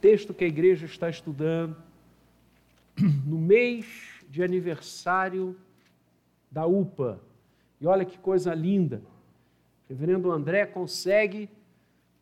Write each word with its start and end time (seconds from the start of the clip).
texto 0.00 0.32
que 0.32 0.44
a 0.44 0.48
igreja 0.48 0.86
está 0.86 1.08
estudando, 1.08 1.76
no 3.24 3.38
mês 3.38 3.86
de 4.28 4.42
aniversário 4.42 5.56
da 6.50 6.66
UPA. 6.66 7.20
E 7.80 7.86
olha 7.86 8.04
que 8.04 8.18
coisa 8.18 8.54
linda. 8.54 9.02
Reverendo 9.88 10.30
André 10.30 10.66
consegue 10.66 11.48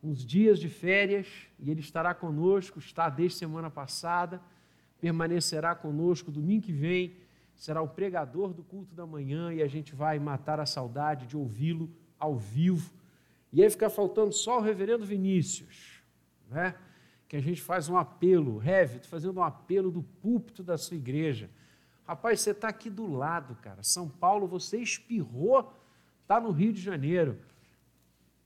uns 0.01 0.25
dias 0.25 0.59
de 0.59 0.69
férias 0.69 1.27
e 1.59 1.69
ele 1.69 1.81
estará 1.81 2.13
conosco, 2.13 2.79
está 2.79 3.09
desde 3.09 3.37
semana 3.37 3.69
passada, 3.69 4.41
permanecerá 4.99 5.75
conosco 5.75 6.31
domingo 6.31 6.63
que 6.63 6.71
vem, 6.71 7.15
será 7.55 7.81
o 7.81 7.87
pregador 7.87 8.53
do 8.53 8.63
culto 8.63 8.95
da 8.95 9.05
manhã 9.05 9.53
e 9.53 9.61
a 9.61 9.67
gente 9.67 9.93
vai 9.93 10.17
matar 10.17 10.59
a 10.59 10.65
saudade 10.65 11.27
de 11.27 11.35
ouvi-lo 11.35 11.89
ao 12.17 12.35
vivo. 12.37 12.91
E 13.51 13.61
aí 13.61 13.69
fica 13.69 13.89
faltando 13.89 14.31
só 14.31 14.59
o 14.59 14.61
reverendo 14.61 15.05
Vinícius, 15.05 16.01
né? 16.49 16.75
Que 17.29 17.37
a 17.37 17.39
gente 17.39 17.61
faz 17.61 17.87
um 17.87 17.95
apelo, 17.95 18.57
Rev, 18.57 19.01
fazendo 19.03 19.39
um 19.39 19.43
apelo 19.43 19.91
do 19.91 20.01
púlpito 20.01 20.63
da 20.63 20.79
sua 20.79 20.97
igreja. 20.97 21.47
Rapaz, 22.03 22.41
você 22.41 22.49
está 22.49 22.69
aqui 22.69 22.89
do 22.89 23.05
lado, 23.05 23.55
cara. 23.61 23.83
São 23.83 24.09
Paulo, 24.09 24.47
você 24.47 24.79
espirrou, 24.79 25.71
está 26.23 26.41
no 26.41 26.49
Rio 26.49 26.73
de 26.73 26.81
Janeiro. 26.81 27.37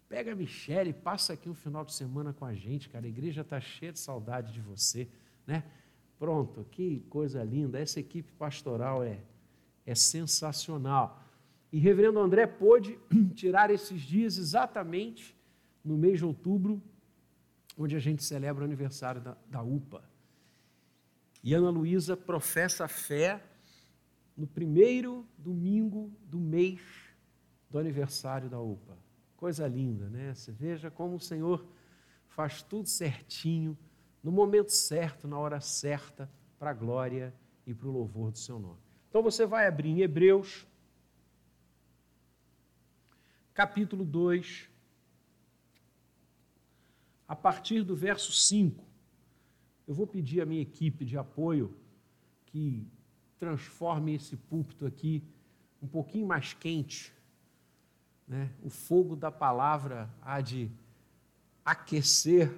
Pega 0.10 0.34
a 0.34 0.36
Michelle, 0.36 0.92
passa 0.92 1.32
aqui 1.32 1.50
um 1.50 1.54
final 1.54 1.86
de 1.86 1.94
semana 1.94 2.34
com 2.34 2.44
a 2.44 2.54
gente, 2.54 2.90
cara. 2.90 3.06
A 3.06 3.08
igreja 3.08 3.40
está 3.40 3.62
cheia 3.62 3.94
de 3.94 4.00
saudade 4.00 4.52
de 4.52 4.60
você, 4.60 5.08
né? 5.48 5.64
Pronto, 6.20 6.66
que 6.70 7.00
coisa 7.10 7.42
linda. 7.42 7.80
Essa 7.80 8.02
equipe 8.02 8.34
pastoral 8.34 9.02
é, 9.02 9.18
é 9.86 9.96
sensacional. 9.96 11.24
E 11.72 11.80
Reverendo 11.80 12.20
André 12.20 12.46
pôde 12.48 13.00
tirar 13.34 13.70
esses 13.70 14.02
dias 14.02 14.38
exatamente 14.38 15.34
no 15.86 15.98
mês 15.98 16.20
de 16.20 16.26
outubro 16.26 16.84
onde 17.78 17.96
a 17.96 18.00
gente 18.00 18.24
celebra 18.24 18.64
o 18.64 18.66
aniversário 18.66 19.22
da, 19.22 19.38
da 19.50 19.62
UPA. 19.62 20.04
E 21.44 21.54
Ana 21.54 21.70
Luísa 21.70 22.16
professa 22.16 22.86
a 22.86 22.88
fé 22.88 23.44
no 24.36 24.48
primeiro 24.48 25.28
domingo 25.38 26.12
do 26.26 26.40
mês 26.40 26.82
do 27.70 27.78
aniversário 27.78 28.50
da 28.50 28.60
UPA. 28.60 28.98
Coisa 29.36 29.68
linda, 29.68 30.10
né? 30.10 30.34
Você 30.34 30.52
veja 30.52 30.90
como 30.90 31.16
o 31.16 31.20
Senhor 31.20 31.66
faz 32.28 32.62
tudo 32.62 32.88
certinho, 32.88 33.78
no 34.24 34.32
momento 34.32 34.72
certo, 34.72 35.28
na 35.28 35.38
hora 35.38 35.60
certa, 35.60 36.30
para 36.58 36.70
a 36.70 36.74
glória 36.74 37.34
e 37.66 37.74
para 37.74 37.88
o 37.88 37.92
louvor 37.92 38.32
do 38.32 38.38
seu 38.38 38.58
nome. 38.58 38.80
Então 39.10 39.22
você 39.22 39.46
vai 39.46 39.68
abrir 39.68 39.90
em 39.90 40.02
Hebreus, 40.02 40.66
capítulo 43.54 44.06
2, 44.06 44.70
a 47.34 47.36
partir 47.36 47.82
do 47.82 47.96
verso 47.96 48.32
5. 48.32 48.86
Eu 49.88 49.96
vou 49.96 50.06
pedir 50.06 50.40
à 50.40 50.46
minha 50.46 50.62
equipe 50.62 51.04
de 51.04 51.18
apoio 51.18 51.76
que 52.46 52.88
transforme 53.40 54.14
esse 54.14 54.38
púlpito 54.38 54.86
aqui 54.86 55.24
um 55.82 55.88
pouquinho 55.88 56.28
mais 56.28 56.54
quente. 56.54 57.12
Né? 58.28 58.52
O 58.62 58.70
fogo 58.70 59.16
da 59.16 59.32
palavra 59.32 60.08
há 60.22 60.42
de 60.42 60.70
aquecer, 61.66 62.54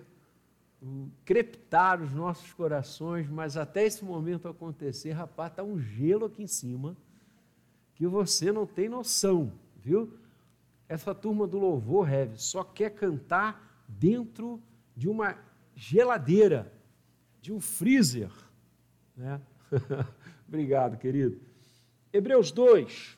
crepitar 1.23 2.03
os 2.03 2.11
nossos 2.11 2.51
corações, 2.51 3.29
mas 3.29 3.55
até 3.55 3.85
esse 3.85 4.03
momento 4.03 4.49
acontecer, 4.49 5.13
rapaz, 5.13 5.51
está 5.51 5.63
um 5.63 5.79
gelo 5.79 6.25
aqui 6.25 6.43
em 6.43 6.47
cima 6.47 6.97
que 7.93 8.05
você 8.05 8.51
não 8.51 8.67
tem 8.67 8.89
noção, 8.89 9.53
viu? 9.77 10.19
Essa 10.89 11.15
turma 11.15 11.47
do 11.47 11.57
louvor, 11.57 12.05
Rev, 12.05 12.35
só 12.35 12.61
quer 12.61 12.89
cantar 12.89 13.65
dentro 13.87 14.61
de 14.95 15.09
uma 15.09 15.37
geladeira, 15.75 16.71
de 17.41 17.51
um 17.51 17.59
freezer. 17.59 18.31
Né? 19.15 19.41
Obrigado, 20.47 20.97
querido. 20.97 21.39
Hebreus 22.11 22.51
2, 22.51 23.17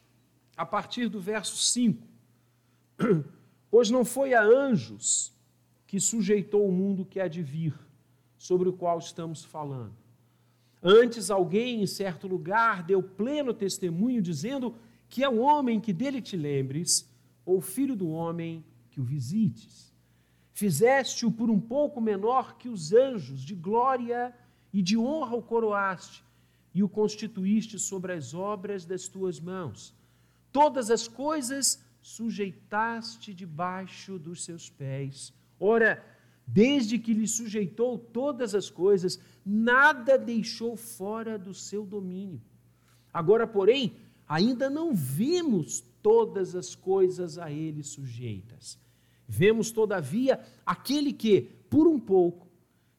a 0.55 0.65
partir 0.65 1.07
do 1.07 1.19
verso 1.19 1.57
5. 1.57 2.05
Pois 3.69 3.89
não 3.89 4.05
foi 4.05 4.33
a 4.33 4.41
anjos 4.41 5.33
que 5.85 5.99
sujeitou 5.99 6.67
o 6.67 6.71
mundo 6.71 7.05
que 7.05 7.19
há 7.19 7.27
de 7.27 7.43
vir, 7.43 7.73
sobre 8.37 8.69
o 8.69 8.73
qual 8.73 8.97
estamos 8.97 9.43
falando. 9.43 9.93
Antes, 10.81 11.29
alguém 11.29 11.81
em 11.81 11.87
certo 11.87 12.27
lugar 12.27 12.83
deu 12.83 13.01
pleno 13.01 13.53
testemunho, 13.53 14.21
dizendo 14.21 14.75
que 15.09 15.23
é 15.23 15.29
o 15.29 15.39
homem 15.39 15.79
que 15.79 15.91
dele 15.91 16.21
te 16.21 16.37
lembres, 16.37 17.09
ou 17.45 17.61
filho 17.61 17.95
do 17.95 18.09
homem 18.09 18.63
que 18.89 19.01
o 19.01 19.03
visites. 19.03 19.93
Fizeste-o 20.57 21.31
por 21.31 21.51
um 21.51 21.59
pouco 21.59 22.01
menor 22.01 22.57
que 22.57 22.67
os 22.67 22.91
anjos, 22.91 23.43
de 23.43 23.53
glória 23.53 24.33
e 24.73 24.81
de 24.81 24.97
honra 24.97 25.35
o 25.35 25.41
coroaste, 25.43 26.25
e 26.73 26.81
o 26.81 26.89
constituíste 26.89 27.77
sobre 27.77 28.11
as 28.13 28.33
obras 28.33 28.83
das 28.83 29.07
tuas 29.07 29.39
mãos. 29.39 29.93
Todas 30.51 30.89
as 30.89 31.07
coisas 31.07 31.79
sujeitaste 32.01 33.35
debaixo 33.35 34.17
dos 34.17 34.43
seus 34.43 34.67
pés. 34.67 35.31
Ora, 35.59 36.03
desde 36.47 36.97
que 36.97 37.13
lhe 37.13 37.27
sujeitou 37.27 37.99
todas 37.99 38.55
as 38.55 38.67
coisas, 38.67 39.19
nada 39.45 40.17
deixou 40.17 40.75
fora 40.75 41.37
do 41.37 41.53
seu 41.53 41.85
domínio. 41.85 42.41
Agora, 43.13 43.45
porém, 43.45 43.95
ainda 44.27 44.71
não 44.71 44.91
vimos 44.91 45.83
todas 46.01 46.55
as 46.55 46.73
coisas 46.73 47.37
a 47.37 47.51
ele 47.51 47.83
sujeitas. 47.83 48.86
Vemos, 49.27 49.71
todavia, 49.71 50.39
aquele 50.65 51.11
que, 51.11 51.41
por 51.69 51.87
um 51.87 51.99
pouco, 51.99 52.47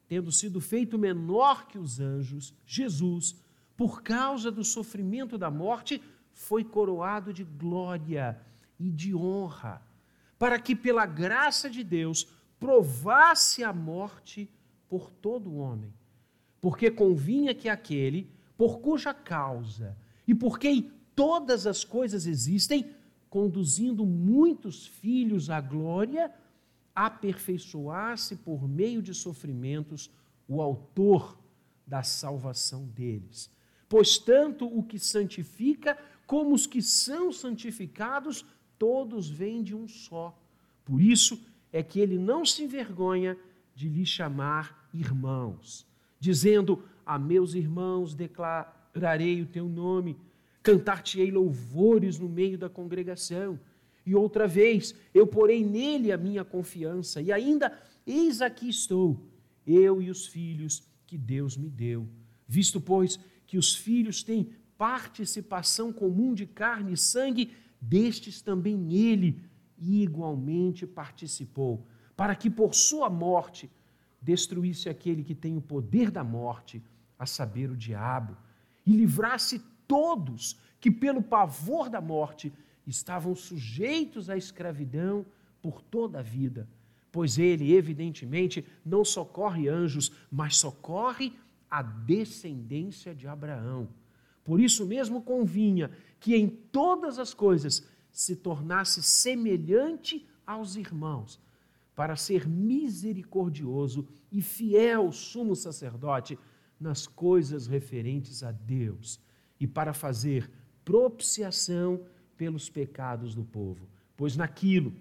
tendo 0.06 0.30
sido 0.30 0.60
feito 0.60 0.98
menor 0.98 1.66
que 1.66 1.78
os 1.78 2.00
anjos, 2.00 2.54
Jesus, 2.66 3.36
por 3.76 4.02
causa 4.02 4.50
do 4.50 4.64
sofrimento 4.64 5.38
da 5.38 5.50
morte, 5.50 6.02
foi 6.32 6.64
coroado 6.64 7.32
de 7.32 7.44
glória 7.44 8.40
e 8.78 8.90
de 8.90 9.14
honra, 9.14 9.82
para 10.38 10.58
que, 10.58 10.76
pela 10.76 11.06
graça 11.06 11.68
de 11.68 11.82
Deus, 11.82 12.26
provasse 12.60 13.64
a 13.64 13.72
morte 13.72 14.50
por 14.88 15.10
todo 15.10 15.50
o 15.50 15.56
homem. 15.58 15.92
Porque 16.60 16.90
convinha 16.90 17.54
que 17.54 17.68
aquele, 17.68 18.30
por 18.56 18.80
cuja 18.80 19.14
causa 19.14 19.96
e 20.26 20.34
por 20.34 20.58
quem 20.58 20.90
todas 21.14 21.66
as 21.66 21.84
coisas 21.84 22.26
existem, 22.26 22.90
conduzindo 23.28 24.06
muitos 24.06 24.86
filhos 24.86 25.50
à 25.50 25.60
glória, 25.60 26.32
aperfeiçoasse 26.94 28.36
por 28.36 28.68
meio 28.68 29.00
de 29.02 29.14
sofrimentos 29.14 30.10
o 30.48 30.60
autor 30.62 31.38
da 31.86 32.02
salvação 32.02 32.86
deles. 32.86 33.50
Pois 33.88 34.18
tanto 34.18 34.66
o 34.66 34.82
que 34.82 34.98
santifica 34.98 35.96
como 36.26 36.54
os 36.54 36.66
que 36.66 36.82
são 36.82 37.32
santificados, 37.32 38.44
todos 38.78 39.30
vêm 39.30 39.62
de 39.62 39.74
um 39.74 39.88
só. 39.88 40.38
Por 40.84 41.00
isso 41.00 41.40
é 41.72 41.82
que 41.82 42.00
ele 42.00 42.18
não 42.18 42.44
se 42.44 42.64
envergonha 42.64 43.36
de 43.74 43.88
lhe 43.88 44.04
chamar 44.04 44.88
irmãos, 44.92 45.86
dizendo: 46.18 46.82
A 47.04 47.18
meus 47.18 47.54
irmãos 47.54 48.14
declararei 48.14 49.40
o 49.40 49.46
teu 49.46 49.68
nome 49.68 50.18
cantar-te-ei 50.62 51.30
louvores 51.30 52.18
no 52.18 52.28
meio 52.28 52.58
da 52.58 52.68
congregação. 52.68 53.58
E 54.04 54.14
outra 54.14 54.46
vez, 54.46 54.94
eu 55.12 55.26
porei 55.26 55.64
nele 55.64 56.12
a 56.12 56.16
minha 56.16 56.44
confiança, 56.44 57.20
e 57.20 57.30
ainda, 57.30 57.78
eis 58.06 58.40
aqui 58.40 58.68
estou, 58.68 59.26
eu 59.66 60.00
e 60.00 60.10
os 60.10 60.26
filhos 60.26 60.82
que 61.06 61.18
Deus 61.18 61.56
me 61.56 61.68
deu. 61.68 62.08
Visto, 62.46 62.80
pois, 62.80 63.18
que 63.46 63.58
os 63.58 63.74
filhos 63.74 64.22
têm 64.22 64.50
participação 64.76 65.92
comum 65.92 66.32
de 66.32 66.46
carne 66.46 66.92
e 66.92 66.96
sangue, 66.96 67.52
destes 67.80 68.40
também 68.40 68.94
ele 68.94 69.42
igualmente 69.78 70.86
participou, 70.86 71.86
para 72.16 72.34
que 72.34 72.48
por 72.50 72.74
sua 72.74 73.08
morte 73.10 73.70
destruísse 74.20 74.88
aquele 74.88 75.22
que 75.22 75.34
tem 75.34 75.56
o 75.56 75.60
poder 75.60 76.10
da 76.10 76.24
morte, 76.24 76.82
a 77.18 77.26
saber, 77.26 77.70
o 77.70 77.76
diabo, 77.76 78.36
e 78.86 78.92
livrasse 78.92 79.60
todos 79.88 80.56
que, 80.78 80.90
pelo 80.90 81.22
pavor 81.22 81.88
da 81.88 82.00
morte, 82.00 82.52
estavam 82.86 83.34
sujeitos 83.34 84.30
à 84.30 84.36
escravidão 84.36 85.26
por 85.60 85.82
toda 85.82 86.20
a 86.20 86.22
vida. 86.22 86.68
Pois 87.10 87.38
ele, 87.38 87.74
evidentemente, 87.74 88.64
não 88.84 89.04
socorre 89.04 89.68
anjos, 89.68 90.12
mas 90.30 90.56
socorre 90.58 91.32
a 91.70 91.82
descendência 91.82 93.14
de 93.14 93.26
Abraão. 93.26 93.88
Por 94.44 94.60
isso 94.60 94.86
mesmo 94.86 95.22
convinha 95.22 95.90
que 96.20 96.36
em 96.36 96.48
todas 96.48 97.18
as 97.18 97.34
coisas 97.34 97.86
se 98.10 98.36
tornasse 98.36 99.02
semelhante 99.02 100.26
aos 100.46 100.76
irmãos, 100.76 101.40
para 101.94 102.16
ser 102.16 102.48
misericordioso 102.48 104.08
e 104.30 104.40
fiel 104.40 105.10
sumo 105.12 105.56
sacerdote 105.56 106.38
nas 106.80 107.06
coisas 107.06 107.66
referentes 107.66 108.42
a 108.42 108.52
Deus 108.52 109.20
e 109.60 109.66
para 109.66 109.92
fazer 109.92 110.50
propiciação 110.84 112.06
pelos 112.36 112.70
pecados 112.70 113.34
do 113.34 113.44
povo. 113.44 113.88
Pois 114.16 114.36
naquilo 114.36 114.94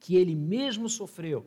que 0.00 0.16
ele 0.16 0.34
mesmo 0.34 0.88
sofreu, 0.88 1.46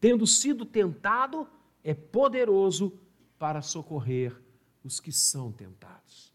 tendo 0.00 0.26
sido 0.26 0.64
tentado, 0.64 1.48
é 1.82 1.94
poderoso 1.94 2.98
para 3.38 3.62
socorrer 3.62 4.34
os 4.82 5.00
que 5.00 5.12
são 5.12 5.52
tentados. 5.52 6.32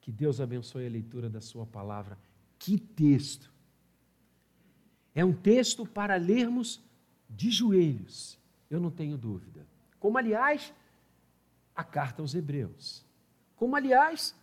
Que 0.00 0.12
Deus 0.12 0.40
abençoe 0.40 0.86
a 0.86 0.90
leitura 0.90 1.28
da 1.28 1.40
Sua 1.40 1.66
palavra. 1.66 2.18
Que 2.58 2.78
texto! 2.78 3.52
É 5.14 5.24
um 5.24 5.32
texto 5.32 5.84
para 5.84 6.16
lermos 6.16 6.80
de 7.28 7.50
joelhos, 7.50 8.38
eu 8.70 8.80
não 8.80 8.90
tenho 8.90 9.18
dúvida. 9.18 9.66
Como, 9.98 10.16
aliás, 10.16 10.72
a 11.74 11.82
carta 11.82 12.22
aos 12.22 12.34
Hebreus. 12.34 13.04
Como, 13.56 13.74
aliás, 13.74 14.34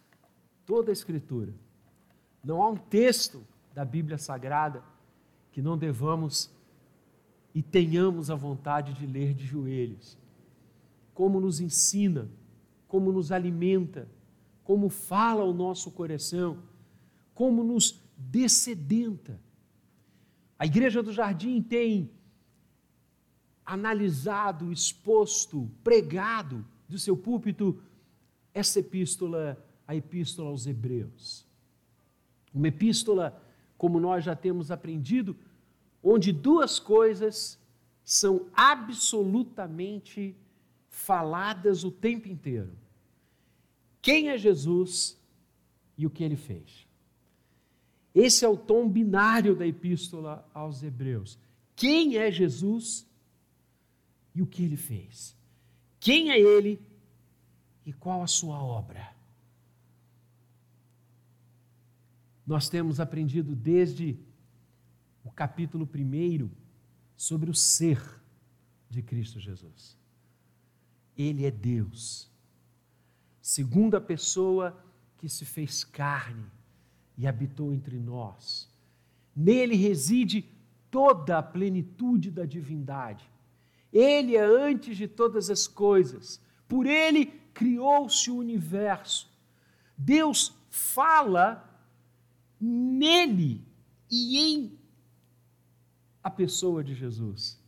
toda 0.65 0.91
a 0.91 0.94
Escritura. 0.94 1.53
Não 2.44 2.62
há 2.62 2.69
um 2.69 2.77
texto 2.77 3.45
da 3.73 3.83
Bíblia 3.83 4.17
Sagrada 4.17 4.83
que 5.51 5.62
não 5.62 5.77
devamos 5.77 6.51
e 7.53 7.63
tenhamos 7.63 8.29
a 8.29 8.35
vontade 8.35 8.94
de 8.94 9.07
ler 9.07 9.33
de 9.33 9.45
joelhos. 9.45 10.17
Como 11.13 11.39
nos 11.39 11.59
ensina, 11.59 12.29
como 12.88 13.12
nos 13.12 13.31
alimenta, 13.31 14.07
como 14.63 14.89
fala 14.89 15.44
o 15.44 15.53
nosso 15.53 15.91
coração, 15.91 16.63
como 17.33 17.63
nos 17.63 18.03
descedenta. 18.17 19.39
A 20.57 20.65
Igreja 20.65 21.01
do 21.01 21.12
Jardim 21.12 21.62
tem 21.62 22.12
analisado, 23.65 24.71
exposto, 24.71 25.69
pregado 25.83 26.65
do 26.88 27.00
seu 27.00 27.17
púlpito 27.17 27.81
essa 28.53 28.79
epístola, 28.79 29.64
a 29.87 29.95
epístola 29.95 30.49
aos 30.49 30.65
Hebreus. 30.65 31.45
Uma 32.53 32.67
epístola, 32.67 33.41
como 33.77 33.99
nós 33.99 34.23
já 34.23 34.35
temos 34.35 34.71
aprendido, 34.71 35.35
onde 36.01 36.31
duas 36.31 36.79
coisas 36.79 37.59
são 38.03 38.47
absolutamente 38.53 40.35
faladas 40.89 41.83
o 41.83 41.91
tempo 41.91 42.27
inteiro: 42.27 42.71
quem 44.01 44.29
é 44.29 44.37
Jesus 44.37 45.19
e 45.97 46.05
o 46.05 46.09
que 46.09 46.23
ele 46.23 46.35
fez. 46.35 46.85
Esse 48.13 48.45
é 48.45 48.47
o 48.47 48.55
tom 48.55 48.88
binário 48.88 49.55
da 49.55 49.67
epístola 49.67 50.47
aos 50.53 50.81
Hebreus. 50.81 51.38
Quem 51.75 52.17
é 52.17 52.31
Jesus 52.31 53.05
e 54.33 54.41
o 54.41 54.47
que 54.47 54.63
ele 54.63 54.77
fez? 54.77 55.35
Quem 55.99 56.31
é 56.31 56.39
ele 56.39 56.79
e 57.85 57.91
qual 57.91 58.21
a 58.23 58.27
sua 58.27 58.61
obra? 58.61 59.14
Nós 62.45 62.69
temos 62.69 63.00
aprendido 63.00 63.56
desde 63.56 64.18
o 65.24 65.31
capítulo 65.31 65.89
1 65.94 66.50
sobre 67.18 67.50
o 67.50 67.56
ser 67.56 68.00
de 68.89 69.01
Cristo 69.01 69.39
Jesus. 69.39 69.97
Ele 71.18 71.45
é 71.45 71.51
Deus, 71.51 72.30
segunda 73.42 74.00
pessoa 74.00 74.77
que 75.18 75.27
se 75.27 75.45
fez 75.45 75.83
carne 75.83 76.45
e 77.18 77.25
habitou 77.25 77.74
entre 77.74 77.97
nós. 77.97 78.69
Nele 79.36 79.75
reside 79.75 80.45
toda 80.91 81.39
a 81.39 81.44
plenitude 81.44 82.30
da 82.30 82.45
divindade. 82.45 83.30
Ele 83.91 84.36
é 84.36 84.44
antes 84.44 84.98
de 84.98 85.07
todas 85.07 85.50
as 85.50 85.68
coisas. 85.68 86.39
Por 86.68 86.86
ele 86.86 87.27
criou-se 87.53 88.30
o 88.30 88.38
universo. 88.38 89.31
Deus 89.98 90.53
fala 90.69 91.75
nele 92.65 93.63
e 94.09 94.38
em 94.38 94.79
a 96.23 96.29
pessoa 96.29 96.83
de 96.83 96.95
Jesus. 96.95 97.62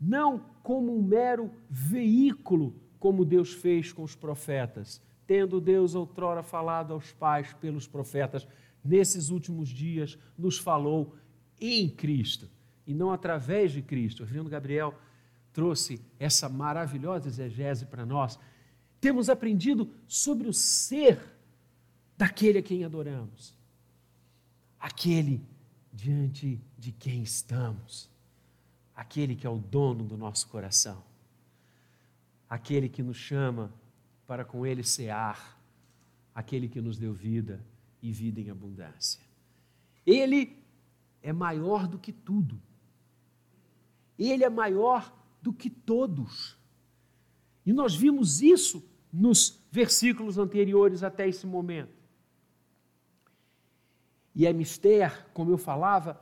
Não 0.00 0.44
como 0.62 0.96
um 0.96 1.02
mero 1.02 1.50
veículo, 1.68 2.74
como 2.98 3.24
Deus 3.24 3.52
fez 3.52 3.92
com 3.92 4.02
os 4.02 4.16
profetas, 4.16 5.00
tendo 5.26 5.60
Deus 5.60 5.94
outrora 5.94 6.42
falado 6.42 6.92
aos 6.92 7.12
pais 7.12 7.52
pelos 7.54 7.86
profetas, 7.86 8.48
nesses 8.84 9.30
últimos 9.30 9.68
dias 9.68 10.18
nos 10.36 10.58
falou 10.58 11.14
em 11.60 11.88
Cristo 11.88 12.48
e 12.86 12.94
não 12.94 13.12
através 13.12 13.72
de 13.72 13.82
Cristo. 13.82 14.22
O 14.22 14.26
reverendo 14.26 14.50
Gabriel 14.50 14.94
trouxe 15.52 16.00
essa 16.18 16.48
maravilhosa 16.48 17.28
exegese 17.28 17.86
para 17.86 18.04
nós. 18.04 18.38
Temos 19.00 19.28
aprendido 19.28 19.88
sobre 20.08 20.48
o 20.48 20.52
ser 20.52 21.20
daquele 22.16 22.58
a 22.58 22.62
quem 22.62 22.84
adoramos, 22.84 23.54
aquele 24.80 25.46
diante 25.92 26.58
de 26.78 26.90
quem 26.90 27.22
estamos, 27.22 28.08
aquele 28.94 29.36
que 29.36 29.46
é 29.46 29.50
o 29.50 29.58
dono 29.58 30.04
do 30.04 30.16
nosso 30.16 30.48
coração, 30.48 31.04
aquele 32.48 32.88
que 32.88 33.02
nos 33.02 33.18
chama 33.18 33.72
para 34.26 34.44
com 34.44 34.64
ele 34.64 34.82
cear, 34.82 35.60
aquele 36.34 36.68
que 36.68 36.80
nos 36.80 36.96
deu 36.96 37.12
vida 37.12 37.62
e 38.00 38.10
vida 38.10 38.40
em 38.40 38.48
abundância. 38.48 39.20
Ele 40.06 40.56
é 41.22 41.32
maior 41.32 41.86
do 41.86 41.98
que 41.98 42.12
tudo. 42.12 42.60
Ele 44.18 44.44
é 44.44 44.48
maior 44.48 45.14
do 45.42 45.52
que 45.52 45.68
todos. 45.68 46.56
E 47.66 47.72
nós 47.72 47.94
vimos 47.94 48.40
isso 48.40 48.82
nos 49.12 49.60
versículos 49.70 50.38
anteriores 50.38 51.02
até 51.02 51.28
esse 51.28 51.46
momento. 51.46 51.99
E 54.34 54.46
é 54.46 54.52
mister, 54.52 55.26
como 55.32 55.50
eu 55.50 55.58
falava 55.58 56.20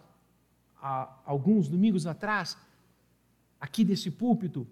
há 0.81 1.21
alguns 1.25 1.69
domingos 1.69 2.07
atrás, 2.07 2.57
aqui 3.61 3.85
desse 3.85 4.11
púlpito, 4.11 4.67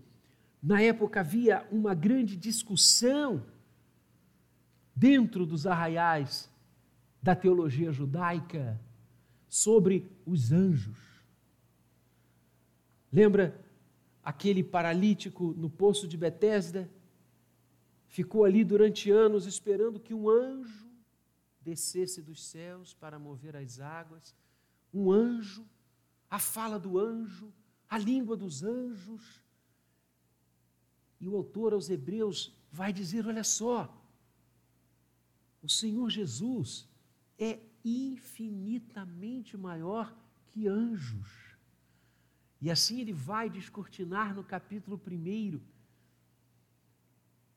na 0.63 0.81
época 0.81 1.21
havia 1.21 1.67
uma 1.71 1.95
grande 1.95 2.37
discussão 2.37 3.43
dentro 4.95 5.45
dos 5.45 5.67
arraiais 5.67 6.51
da 7.23 7.35
teologia 7.35 7.93
judaica 7.93 8.81
sobre 9.49 10.11
os 10.25 10.53
anjos. 10.53 10.99
Lembra 13.13 13.59
aquele 14.23 14.63
paralítico 14.63 15.55
no 15.57 15.69
poço 15.69 16.09
de 16.09 16.17
Betesda? 16.17 16.89
Ficou 18.09 18.45
ali 18.45 18.65
durante 18.65 19.11
anos 19.11 19.47
esperando 19.47 20.01
que 20.01 20.15
um 20.15 20.29
anjo 20.29 20.86
descesse 21.69 22.23
dos 22.23 22.41
céus 22.45 22.95
para 22.95 23.19
mover 23.19 23.55
as 23.57 23.81
águas. 23.81 24.35
Um 24.95 25.11
anjo, 25.11 25.67
a 26.31 26.39
fala 26.39 26.79
do 26.79 26.97
anjo, 26.99 27.53
a 27.89 27.99
língua 27.99 28.37
dos 28.37 28.63
anjos. 28.63 29.43
E 31.21 31.29
o 31.29 31.37
autor 31.37 31.73
aos 31.73 31.91
Hebreus 31.91 32.55
vai 32.71 32.93
dizer: 32.93 33.27
olha 33.27 33.43
só, 33.43 33.79
o 35.61 35.69
Senhor 35.69 36.09
Jesus 36.09 36.89
é 37.37 37.59
infinitamente 37.85 39.57
maior 39.57 40.15
que 40.49 40.69
anjos. 40.69 41.57
E 42.61 42.71
assim 42.71 43.01
ele 43.01 43.13
vai 43.13 43.51
descortinar 43.51 44.35
no 44.35 44.45
capítulo 44.45 45.01
1. 45.05 45.61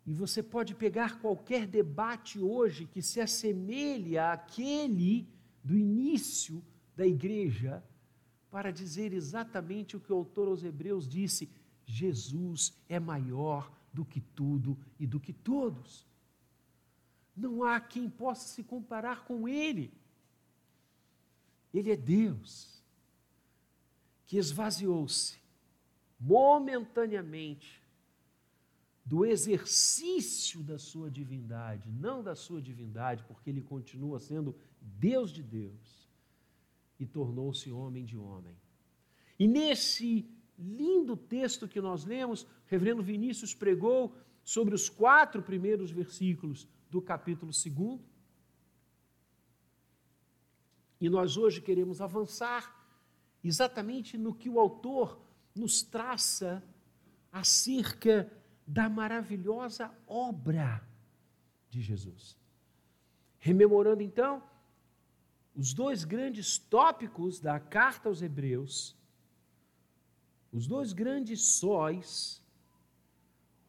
E 0.09 0.13
você 0.15 0.41
pode 0.41 0.73
pegar 0.73 1.19
qualquer 1.19 1.67
debate 1.67 2.39
hoje 2.39 2.87
que 2.87 2.99
se 2.99 3.21
assemelhe 3.21 4.17
àquele 4.17 5.29
do 5.63 5.77
início 5.77 6.65
da 6.95 7.05
igreja 7.05 7.83
para 8.49 8.71
dizer 8.71 9.13
exatamente 9.13 9.95
o 9.95 9.99
que 9.99 10.11
o 10.11 10.15
autor 10.15 10.47
aos 10.47 10.63
Hebreus 10.63 11.07
disse: 11.07 11.47
Jesus 11.85 12.73
é 12.89 12.99
maior 12.99 13.71
do 13.93 14.03
que 14.03 14.19
tudo 14.19 14.75
e 14.99 15.05
do 15.05 15.19
que 15.19 15.31
todos. 15.31 16.07
Não 17.37 17.63
há 17.63 17.79
quem 17.79 18.09
possa 18.09 18.47
se 18.47 18.63
comparar 18.63 19.25
com 19.25 19.47
Ele. 19.47 19.93
Ele 21.71 21.91
é 21.91 21.95
Deus 21.95 22.83
que 24.25 24.37
esvaziou-se 24.37 25.37
momentaneamente 26.19 27.78
do 29.09 29.25
exercício 29.25 30.61
da 30.61 30.77
sua 30.77 31.09
divindade, 31.09 31.91
não 31.91 32.21
da 32.21 32.35
sua 32.35 32.61
divindade, 32.61 33.23
porque 33.27 33.49
ele 33.49 33.63
continua 33.73 34.19
sendo 34.19 34.55
Deus 34.79 35.31
de 35.31 35.41
Deus, 35.41 36.07
e 36.99 37.07
tornou-se 37.07 37.71
homem 37.71 38.05
de 38.05 38.15
homem. 38.15 38.55
E 39.39 39.47
nesse 39.47 40.29
lindo 40.59 41.17
texto 41.17 41.67
que 41.67 41.81
nós 41.81 42.05
lemos, 42.05 42.43
o 42.43 42.47
reverendo 42.67 43.01
Vinícius 43.01 43.51
pregou 43.51 44.13
sobre 44.43 44.75
os 44.75 44.89
quatro 44.89 45.41
primeiros 45.41 45.89
versículos 45.89 46.67
do 46.87 47.01
capítulo 47.01 47.51
2. 47.51 47.99
E 51.01 51.09
nós 51.09 51.35
hoje 51.35 51.61
queremos 51.61 51.99
avançar 51.99 52.63
exatamente 53.43 54.19
no 54.19 54.35
que 54.35 54.49
o 54.49 54.59
autor 54.59 55.19
nos 55.55 55.81
traça 55.81 56.63
acerca 57.31 58.31
da 58.69 58.87
maravilhosa 58.87 59.91
obra 60.05 60.87
de 61.71 61.81
Jesus. 61.81 62.37
Rememorando 63.39 64.03
então 64.03 64.43
os 65.55 65.73
dois 65.73 66.03
grandes 66.03 66.59
tópicos 66.59 67.39
da 67.39 67.59
carta 67.59 68.09
aos 68.09 68.21
Hebreus, 68.21 68.95
os 70.51 70.67
dois 70.67 70.93
grandes 70.93 71.41
sóis, 71.41 72.43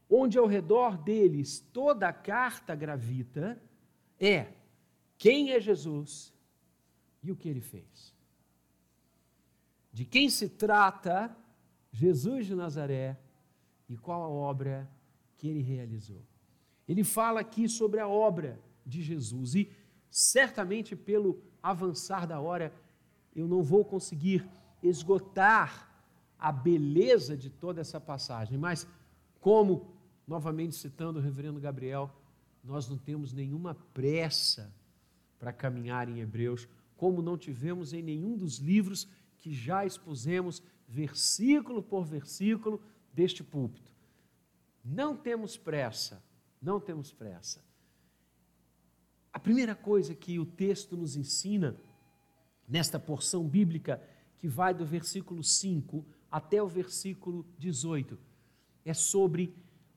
onde 0.09 0.37
ao 0.37 0.47
redor 0.47 0.99
deles 0.99 1.61
toda 1.73 2.09
a 2.09 2.13
carta 2.13 2.75
gravita, 2.75 3.61
é 4.19 4.53
quem 5.17 5.53
é 5.53 5.61
Jesus 5.61 6.31
e 7.23 7.33
o 7.33 7.37
que 7.37 7.49
ele 7.49 7.63
fez. 7.63 8.15
De 9.91 10.05
quem 10.05 10.29
se 10.29 10.47
trata 10.47 11.35
Jesus 11.91 12.47
de 12.47 12.55
Nazaré 12.55 13.19
e 13.91 13.97
qual 13.97 14.23
a 14.23 14.29
obra 14.29 14.89
que 15.37 15.49
ele 15.49 15.61
realizou. 15.61 16.23
Ele 16.89 17.03
fala 17.03 17.41
aqui 17.41 17.69
sobre 17.69 17.99
a 17.99 18.09
obra 18.09 18.59
de 18.87 19.03
Jesus 19.03 19.57
e 19.57 19.71
certamente 20.09 20.95
pelo 20.95 21.43
avançar 21.63 22.27
da 22.27 22.41
hora 22.41 22.73
eu 23.35 23.47
não 23.49 23.63
vou 23.63 23.85
conseguir 23.85 24.49
esgotar 24.83 25.89
a 26.39 26.51
beleza 26.53 27.37
de 27.37 27.51
toda 27.51 27.81
essa 27.81 28.01
passagem, 28.01 28.57
mas 28.57 28.87
como 29.41 29.93
novamente 30.27 30.77
citando 30.77 31.19
o 31.19 31.23
reverendo 31.23 31.61
Gabriel, 31.61 32.11
nós 32.63 32.89
não 32.89 32.97
temos 32.97 33.33
nenhuma 33.33 33.75
pressa 33.93 34.73
para 35.39 35.53
caminhar 35.53 36.09
em 36.09 36.21
Hebreus, 36.21 36.69
como 36.97 37.21
não 37.21 37.37
tivemos 37.37 37.93
em 37.93 38.03
nenhum 38.03 38.37
dos 38.37 38.59
livros 38.59 39.09
que 39.39 39.53
já 39.53 39.85
expusemos 39.85 40.63
versículo 40.87 41.83
por 41.83 42.05
versículo 42.05 42.81
deste 43.13 43.43
púlpito. 43.43 43.93
Não 44.85 45.17
temos 45.17 45.57
pressa, 45.57 46.23
não 46.61 46.81
temos 46.81 47.13
pressa. 47.13 47.65
A 49.33 49.39
primeira 49.39 49.75
coisa 49.75 50.15
que 50.15 50.39
o 50.39 50.47
texto 50.47 50.97
nos 50.97 51.17
ensina, 51.17 51.77
nesta 52.67 52.99
porção 52.99 53.47
bíblica 53.47 54.03
que 54.39 54.49
vai 54.49 54.73
do 54.75 54.85
versículo 54.85 55.45
5 55.45 56.05
até 56.31 56.63
o 56.63 56.69
versículo 56.69 57.47
18, 57.59 58.19
é 58.85 58.95
sobre 58.95 59.55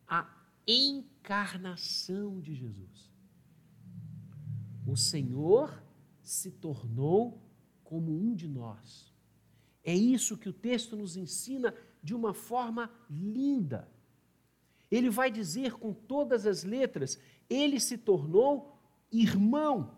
a 0.08 0.27
encarnação 0.67 2.39
de 2.39 2.53
Jesus. 2.53 3.12
O 4.86 4.98
Senhor 4.98 5.82
se 6.22 6.51
tornou 6.51 7.41
como 7.84 8.12
um 8.12 8.36
de 8.36 8.48
nós. 8.48 9.13
É 9.84 9.93
isso 9.96 10.38
que 10.38 10.50
o 10.50 10.53
texto 10.53 10.96
nos 10.96 11.15
ensina 11.15 11.74
de 12.04 12.14
uma 12.14 12.34
forma 12.34 12.92
linda. 13.10 13.90
Ele 14.92 15.10
vai 15.10 15.32
dizer 15.32 15.74
com 15.74 15.94
todas 15.94 16.46
as 16.46 16.64
letras: 16.64 17.20
ele 17.50 17.80
se 17.80 17.98
tornou 17.98 18.78
irmão. 19.12 19.98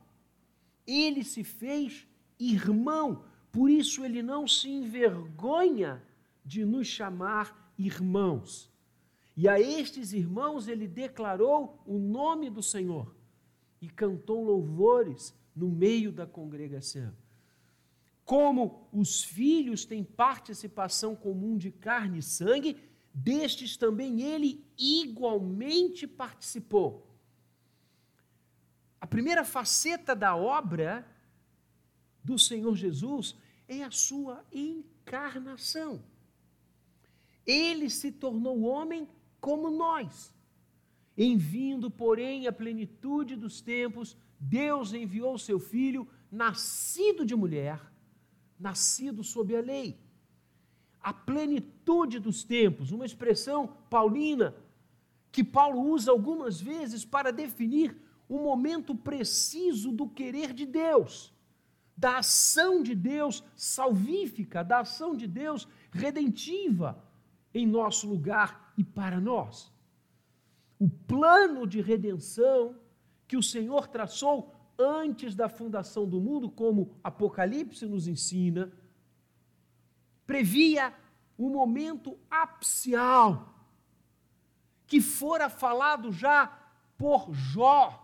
Ele 0.85 1.23
se 1.23 1.43
fez 1.43 2.07
irmão. 2.39 3.25
Por 3.51 3.69
isso 3.69 4.05
ele 4.05 4.21
não 4.21 4.47
se 4.47 4.69
envergonha 4.69 6.03
de 6.45 6.63
nos 6.63 6.87
chamar 6.87 7.73
irmãos. 7.77 8.71
E 9.35 9.49
a 9.49 9.59
estes 9.59 10.13
irmãos 10.13 10.67
ele 10.67 10.87
declarou 10.87 11.81
o 11.85 11.97
nome 11.97 12.49
do 12.49 12.61
Senhor 12.61 13.13
e 13.81 13.89
cantou 13.89 14.43
louvores 14.43 15.35
no 15.55 15.67
meio 15.67 16.11
da 16.11 16.25
congregação. 16.25 17.13
Como 18.25 18.89
os 18.91 19.23
filhos 19.23 19.85
têm 19.85 20.03
participação 20.03 21.15
comum 21.15 21.55
de 21.57 21.71
carne 21.71 22.19
e 22.19 22.23
sangue, 22.23 22.75
destes 23.13 23.77
também 23.77 24.23
ele 24.23 24.65
igualmente 24.77 26.07
participou. 26.07 27.07
A 28.99 29.05
primeira 29.05 29.45
faceta 29.45 30.15
da 30.15 30.35
obra 30.35 31.07
do 32.23 32.39
Senhor 32.39 32.75
Jesus 32.75 33.35
é 33.67 33.83
a 33.83 33.91
sua 33.91 34.43
encarnação. 34.51 36.03
Ele 37.45 37.91
se 37.91 38.11
tornou 38.11 38.61
homem 38.61 39.07
como 39.39 39.69
nós. 39.69 40.33
Em 41.15 41.37
vindo, 41.37 41.91
porém, 41.91 42.47
a 42.47 42.51
plenitude 42.51 43.35
dos 43.35 43.61
tempos, 43.61 44.17
Deus 44.39 44.93
enviou 44.93 45.37
seu 45.37 45.59
filho, 45.59 46.07
nascido 46.31 47.23
de 47.23 47.35
mulher, 47.35 47.79
nascido 48.59 49.23
sob 49.23 49.55
a 49.55 49.61
lei. 49.61 49.99
A 51.01 51.13
plenitude 51.13 52.19
dos 52.19 52.43
tempos, 52.43 52.91
uma 52.91 53.05
expressão 53.05 53.67
paulina 53.89 54.55
que 55.31 55.43
Paulo 55.43 55.81
usa 55.81 56.11
algumas 56.11 56.61
vezes 56.61 57.03
para 57.03 57.31
definir 57.31 57.95
o 58.27 58.39
momento 58.39 58.95
preciso 58.95 59.91
do 59.91 60.07
querer 60.07 60.53
de 60.53 60.65
Deus, 60.65 61.33
da 61.95 62.19
ação 62.19 62.81
de 62.81 62.95
Deus 62.95 63.43
salvífica, 63.55 64.63
da 64.63 64.79
ação 64.79 65.15
de 65.15 65.27
Deus 65.27 65.67
redentiva 65.91 67.03
em 67.53 67.67
nosso 67.67 68.07
lugar 68.07 68.73
e 68.77 68.83
para 68.83 69.19
nós. 69.19 69.71
O 70.79 70.89
plano 70.89 71.67
de 71.67 71.81
redenção 71.81 72.75
que 73.27 73.37
o 73.37 73.43
Senhor 73.43 73.87
traçou 73.87 74.54
antes 74.77 75.35
da 75.35 75.47
fundação 75.47 76.07
do 76.07 76.19
mundo, 76.19 76.49
como 76.49 76.91
Apocalipse 77.03 77.85
nos 77.85 78.07
ensina, 78.07 78.71
previa 80.25 80.93
o 81.37 81.49
momento 81.49 82.17
apcial 82.29 83.53
que 84.87 85.01
fora 85.01 85.49
falado 85.49 86.11
já 86.11 86.47
por 86.97 87.33
Jó, 87.33 88.01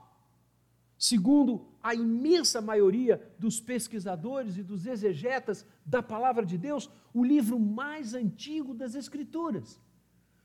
segundo 0.97 1.67
a 1.81 1.95
imensa 1.95 2.61
maioria 2.61 3.33
dos 3.39 3.59
pesquisadores 3.59 4.57
e 4.57 4.63
dos 4.63 4.85
exegetas 4.85 5.65
da 5.85 6.03
palavra 6.03 6.45
de 6.45 6.57
Deus, 6.57 6.89
o 7.13 7.23
livro 7.23 7.59
mais 7.59 8.13
antigo 8.13 8.73
das 8.73 8.95
Escrituras. 8.95 9.79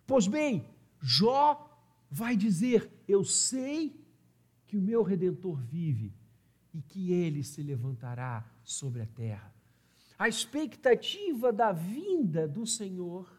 Pois 0.06 0.26
bem, 0.26 0.68
Jó 1.00 1.68
vai 2.10 2.36
dizer: 2.36 2.90
Eu 3.06 3.24
sei 3.24 4.05
que 4.66 4.76
o 4.76 4.82
meu 4.82 5.02
redentor 5.02 5.60
vive 5.62 6.12
e 6.74 6.82
que 6.82 7.12
ele 7.12 7.42
se 7.42 7.62
levantará 7.62 8.44
sobre 8.64 9.02
a 9.02 9.06
terra. 9.06 9.54
A 10.18 10.28
expectativa 10.28 11.52
da 11.52 11.72
vinda 11.72 12.48
do 12.48 12.66
Senhor 12.66 13.30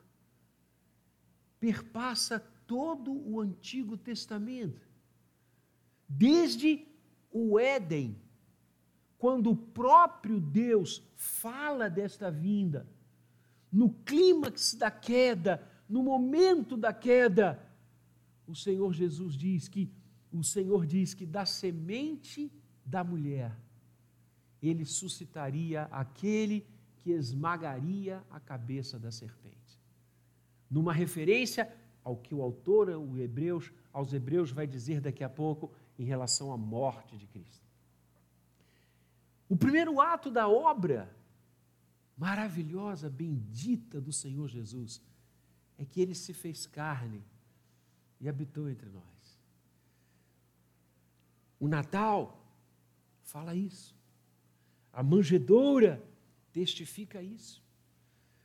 perpassa 1.60 2.40
todo 2.66 3.12
o 3.12 3.40
Antigo 3.42 3.98
Testamento. 3.98 4.88
Desde 6.08 6.88
o 7.32 7.60
Éden, 7.60 8.20
quando 9.18 9.52
o 9.52 9.56
próprio 9.56 10.40
Deus 10.40 11.04
fala 11.16 11.90
desta 11.90 12.30
vinda, 12.30 12.88
no 13.72 13.90
clímax 13.90 14.76
da 14.76 14.92
queda, 14.92 15.68
no 15.90 16.04
momento 16.04 16.78
da 16.78 16.94
queda, 16.94 17.62
o 18.48 18.56
Senhor 18.56 18.94
Jesus 18.94 19.36
diz 19.36 19.68
que 19.68 19.92
o 20.40 20.44
Senhor 20.44 20.86
diz 20.86 21.14
que 21.14 21.26
da 21.26 21.46
semente 21.46 22.52
da 22.86 23.04
mulher 23.04 23.56
ele 24.62 24.86
suscitaria 24.86 25.84
aquele 25.84 26.66
que 26.98 27.12
esmagaria 27.12 28.24
a 28.30 28.40
cabeça 28.40 29.00
da 29.00 29.12
serpente. 29.12 29.80
Numa 30.70 30.94
referência 30.94 31.72
ao 32.04 32.18
que 32.18 32.34
o 32.34 32.42
autor 32.42 32.90
o 32.90 33.18
Hebreus, 33.18 33.72
aos 33.92 34.14
Hebreus 34.14 34.52
vai 34.52 34.66
dizer 34.66 35.02
daqui 35.02 35.24
a 35.24 35.30
pouco 35.30 35.72
em 35.98 36.04
relação 36.04 36.52
à 36.52 36.58
morte 36.58 37.18
de 37.18 37.28
Cristo. 37.28 37.66
O 39.50 39.56
primeiro 39.56 40.02
ato 40.02 40.30
da 40.30 40.48
obra 40.48 41.16
maravilhosa, 42.18 43.10
bendita 43.10 44.02
do 44.02 44.12
Senhor 44.12 44.48
Jesus 44.48 45.02
é 45.78 45.86
que 45.86 46.02
ele 46.02 46.16
se 46.16 46.34
fez 46.34 46.66
carne 46.66 47.24
e 48.20 48.28
habitou 48.28 48.70
entre 48.70 48.90
nós. 48.90 49.17
O 51.60 51.68
Natal 51.68 52.44
fala 53.24 53.56
isso. 53.56 53.96
A 54.92 55.04
manjedoura 55.04 56.04
testifica 56.52 57.22
isso. 57.22 57.64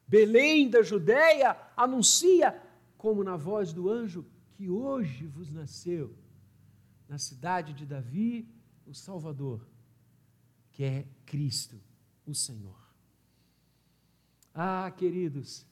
Belém 0.06 0.68
da 0.68 0.82
Judéia 0.82 1.56
anuncia, 1.76 2.60
como 2.98 3.24
na 3.24 3.36
voz 3.36 3.72
do 3.72 3.88
anjo, 3.88 4.26
que 4.52 4.68
hoje 4.68 5.26
vos 5.26 5.50
nasceu 5.50 6.14
na 7.08 7.18
cidade 7.18 7.72
de 7.72 7.86
Davi 7.86 8.46
o 8.86 8.94
Salvador, 8.94 9.66
que 10.70 10.84
é 10.84 11.06
Cristo, 11.24 11.80
o 12.26 12.34
Senhor. 12.34 12.78
Ah, 14.54 14.90
queridos, 14.90 15.66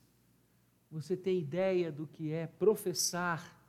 você 0.91 1.17
tem 1.17 1.39
ideia 1.39 1.93
do 1.93 2.07
que 2.07 2.33
é 2.33 2.47
professar 2.47 3.60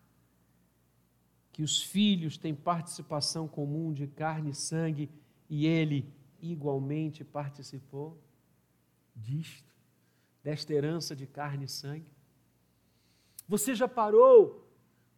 que 1.52 1.64
os 1.64 1.82
filhos 1.82 2.38
têm 2.38 2.56
participação 2.56 3.48
comum 3.48 3.94
de 3.94 4.08
carne 4.08 4.52
e 4.52 4.56
sangue 4.56 5.10
e 5.50 5.66
ele 5.66 6.12
igualmente 6.42 7.24
participou 7.24 8.18
disto, 9.16 9.74
desta 10.44 10.74
herança 10.74 11.16
de 11.16 11.28
carne 11.28 11.66
e 11.66 11.70
sangue? 11.70 12.12
Você 13.48 13.76
já 13.76 13.88
parou 13.88 14.66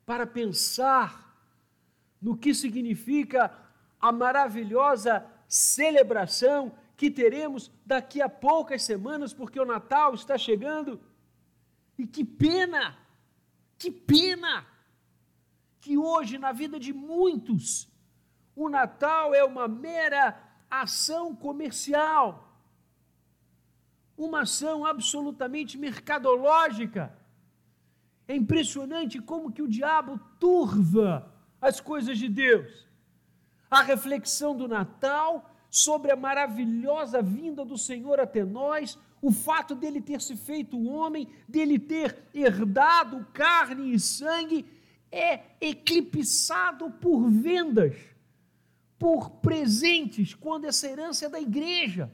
para 0.06 0.26
pensar 0.26 1.38
no 2.22 2.36
que 2.36 2.54
significa 2.54 3.56
a 4.00 4.12
maravilhosa 4.12 5.26
celebração 5.48 6.74
que 6.98 7.12
teremos 7.12 7.72
daqui 7.86 8.22
a 8.22 8.30
poucas 8.30 8.84
semanas, 8.84 9.34
porque 9.34 9.60
o 9.60 9.66
Natal 9.66 10.14
está 10.14 10.38
chegando? 10.38 11.00
E 11.98 12.08
que 12.08 12.26
pena, 12.26 12.98
que 13.78 13.92
pena 13.92 14.66
que 15.84 15.98
hoje, 15.98 16.38
na 16.38 16.54
vida 16.54 16.80
de 16.80 16.94
muitos, 16.94 17.92
o 18.56 18.70
Natal 18.70 19.36
é 19.36 19.44
uma 19.44 19.68
mera 19.68 20.42
ação 20.72 21.36
comercial, 21.36 22.58
uma 24.18 24.44
ação 24.44 24.86
absolutamente 24.86 25.78
mercadológica. 25.78 27.14
É 28.30 28.34
impressionante 28.34 29.20
como 29.20 29.52
que 29.52 29.62
o 29.62 29.68
diabo 29.68 30.18
turva 30.40 31.30
as 31.60 31.82
coisas 31.82 32.18
de 32.18 32.30
Deus. 32.30 32.88
A 33.70 33.82
reflexão 33.82 34.56
do 34.56 34.70
Natal 34.70 35.54
sobre 35.70 36.12
a 36.12 36.16
maravilhosa 36.16 37.22
vinda 37.22 37.66
do 37.66 37.78
Senhor 37.78 38.22
até 38.22 38.46
nós, 38.46 38.98
o 39.22 39.34
fato 39.34 39.76
dele 39.76 40.00
ter 40.00 40.22
se 40.22 40.38
feito 40.38 40.82
homem, 40.82 41.28
dele 41.46 41.78
ter 41.78 42.30
herdado 42.34 43.28
carne 43.34 43.94
e 43.94 44.00
sangue, 44.00 44.66
é 45.14 45.56
eclipsado 45.62 46.90
por 46.90 47.30
vendas, 47.30 47.96
por 48.98 49.30
presentes, 49.30 50.34
quando 50.34 50.66
essa 50.66 50.88
herança 50.88 51.28
é 51.28 51.30
da 51.30 51.40
igreja. 51.40 52.12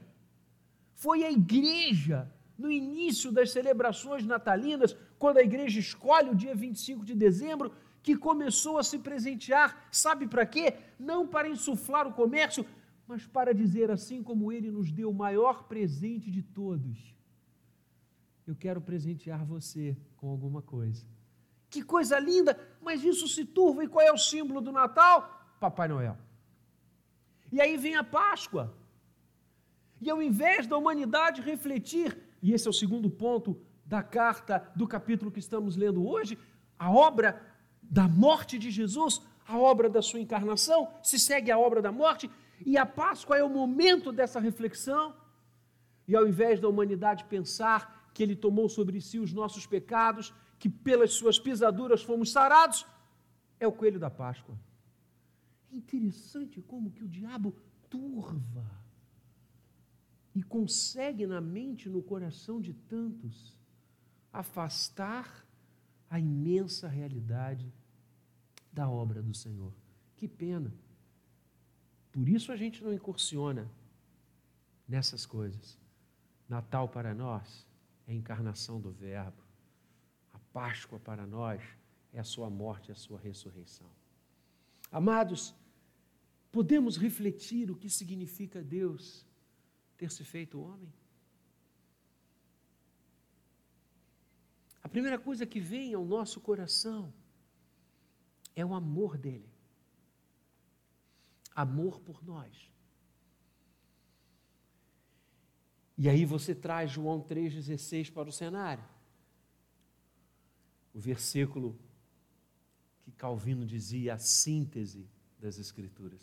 Foi 0.94 1.24
a 1.24 1.32
igreja, 1.32 2.30
no 2.58 2.70
início 2.70 3.32
das 3.32 3.52
celebrações 3.52 4.26
natalinas, 4.26 4.94
quando 5.18 5.38
a 5.38 5.42
igreja 5.42 5.80
escolhe 5.80 6.28
o 6.28 6.34
dia 6.34 6.54
25 6.54 7.06
de 7.06 7.14
dezembro, 7.14 7.72
que 8.02 8.14
começou 8.16 8.76
a 8.76 8.82
se 8.82 8.98
presentear, 8.98 9.88
sabe 9.90 10.26
para 10.26 10.44
quê? 10.44 10.74
Não 10.98 11.26
para 11.26 11.48
insuflar 11.48 12.06
o 12.06 12.12
comércio, 12.12 12.66
mas 13.06 13.26
para 13.26 13.54
dizer 13.54 13.90
assim 13.90 14.22
como 14.22 14.52
ele 14.52 14.70
nos 14.70 14.92
deu 14.92 15.10
o 15.10 15.14
maior 15.14 15.64
presente 15.64 16.30
de 16.30 16.42
todos. 16.42 17.14
Eu 18.46 18.54
quero 18.54 18.80
presentear 18.80 19.44
você 19.44 19.96
com 20.16 20.28
alguma 20.28 20.60
coisa. 20.60 21.06
Que 21.70 21.82
coisa 21.82 22.18
linda, 22.18 22.58
mas 22.82 23.04
isso 23.04 23.26
se 23.28 23.44
turva. 23.44 23.84
E 23.84 23.88
qual 23.88 24.04
é 24.04 24.12
o 24.12 24.18
símbolo 24.18 24.60
do 24.60 24.72
Natal? 24.72 25.16
Papai 25.60 25.88
Noel. 25.88 26.18
E 27.52 27.60
aí 27.60 27.76
vem 27.76 27.94
a 27.94 28.04
Páscoa. 28.04 28.74
E 30.00 30.10
ao 30.10 30.20
invés 30.20 30.66
da 30.66 30.76
humanidade 30.76 31.40
refletir, 31.40 32.18
e 32.42 32.52
esse 32.52 32.66
é 32.66 32.70
o 32.70 32.80
segundo 32.82 33.08
ponto 33.08 33.60
da 33.84 34.02
carta 34.02 34.70
do 34.74 34.86
capítulo 34.86 35.30
que 35.30 35.38
estamos 35.38 35.76
lendo 35.76 36.06
hoje, 36.06 36.38
a 36.78 36.90
obra 36.90 37.40
da 37.82 38.08
morte 38.08 38.58
de 38.58 38.70
Jesus, 38.70 39.20
a 39.46 39.58
obra 39.58 39.88
da 39.88 40.00
sua 40.00 40.20
encarnação, 40.20 40.88
se 41.02 41.18
segue 41.18 41.50
a 41.50 41.58
obra 41.58 41.82
da 41.82 41.92
morte, 41.92 42.30
e 42.64 42.76
a 42.78 42.86
Páscoa 42.86 43.36
é 43.36 43.44
o 43.44 43.50
momento 43.50 44.12
dessa 44.12 44.40
reflexão. 44.40 45.14
E 46.06 46.16
ao 46.16 46.26
invés 46.26 46.58
da 46.60 46.68
humanidade 46.68 47.24
pensar 47.24 48.10
que 48.14 48.22
ele 48.22 48.36
tomou 48.36 48.68
sobre 48.68 49.00
si 49.00 49.18
os 49.18 49.32
nossos 49.32 49.66
pecados, 49.66 50.32
que 50.60 50.68
pelas 50.68 51.14
suas 51.14 51.38
pisaduras 51.38 52.02
fomos 52.02 52.30
sarados, 52.30 52.86
é 53.58 53.66
o 53.66 53.72
coelho 53.72 53.98
da 53.98 54.10
Páscoa. 54.10 54.56
É 55.72 55.74
interessante 55.74 56.60
como 56.60 56.90
que 56.90 57.02
o 57.02 57.08
diabo 57.08 57.56
turva 57.88 58.70
e 60.34 60.42
consegue 60.42 61.26
na 61.26 61.40
mente, 61.40 61.88
no 61.88 62.02
coração 62.02 62.60
de 62.60 62.74
tantos, 62.74 63.58
afastar 64.30 65.46
a 66.10 66.20
imensa 66.20 66.86
realidade 66.86 67.72
da 68.70 68.88
obra 68.88 69.22
do 69.22 69.32
Senhor. 69.32 69.72
Que 70.14 70.28
pena. 70.28 70.72
Por 72.12 72.28
isso 72.28 72.52
a 72.52 72.56
gente 72.56 72.84
não 72.84 72.92
incursiona 72.92 73.70
nessas 74.86 75.24
coisas. 75.24 75.78
Natal 76.46 76.86
para 76.86 77.14
nós 77.14 77.66
é 78.06 78.12
a 78.12 78.14
encarnação 78.14 78.78
do 78.78 78.90
Verbo. 78.90 79.39
Páscoa 80.52 80.98
para 80.98 81.26
nós 81.26 81.62
é 82.12 82.20
a 82.20 82.24
sua 82.24 82.50
morte 82.50 82.88
e 82.88 82.92
a 82.92 82.94
sua 82.94 83.18
ressurreição. 83.18 83.90
Amados, 84.90 85.54
podemos 86.50 86.96
refletir 86.96 87.70
o 87.70 87.76
que 87.76 87.88
significa 87.88 88.62
Deus 88.62 89.26
ter 89.96 90.10
se 90.10 90.24
feito 90.24 90.60
homem? 90.60 90.92
A 94.82 94.88
primeira 94.88 95.18
coisa 95.18 95.46
que 95.46 95.60
vem 95.60 95.94
ao 95.94 96.04
nosso 96.04 96.40
coração 96.40 97.12
é 98.56 98.64
o 98.64 98.74
amor 98.74 99.16
dele 99.16 99.50
amor 101.54 102.00
por 102.00 102.22
nós. 102.24 102.70
E 105.96 106.08
aí 106.08 106.24
você 106.24 106.54
traz 106.54 106.90
João 106.90 107.20
3,16 107.20 108.12
para 108.12 108.28
o 108.28 108.32
cenário. 108.32 108.82
O 110.92 110.98
versículo 110.98 111.78
que 113.02 113.12
Calvino 113.12 113.64
dizia 113.64 114.14
a 114.14 114.18
síntese 114.18 115.08
das 115.38 115.58
Escrituras. 115.58 116.20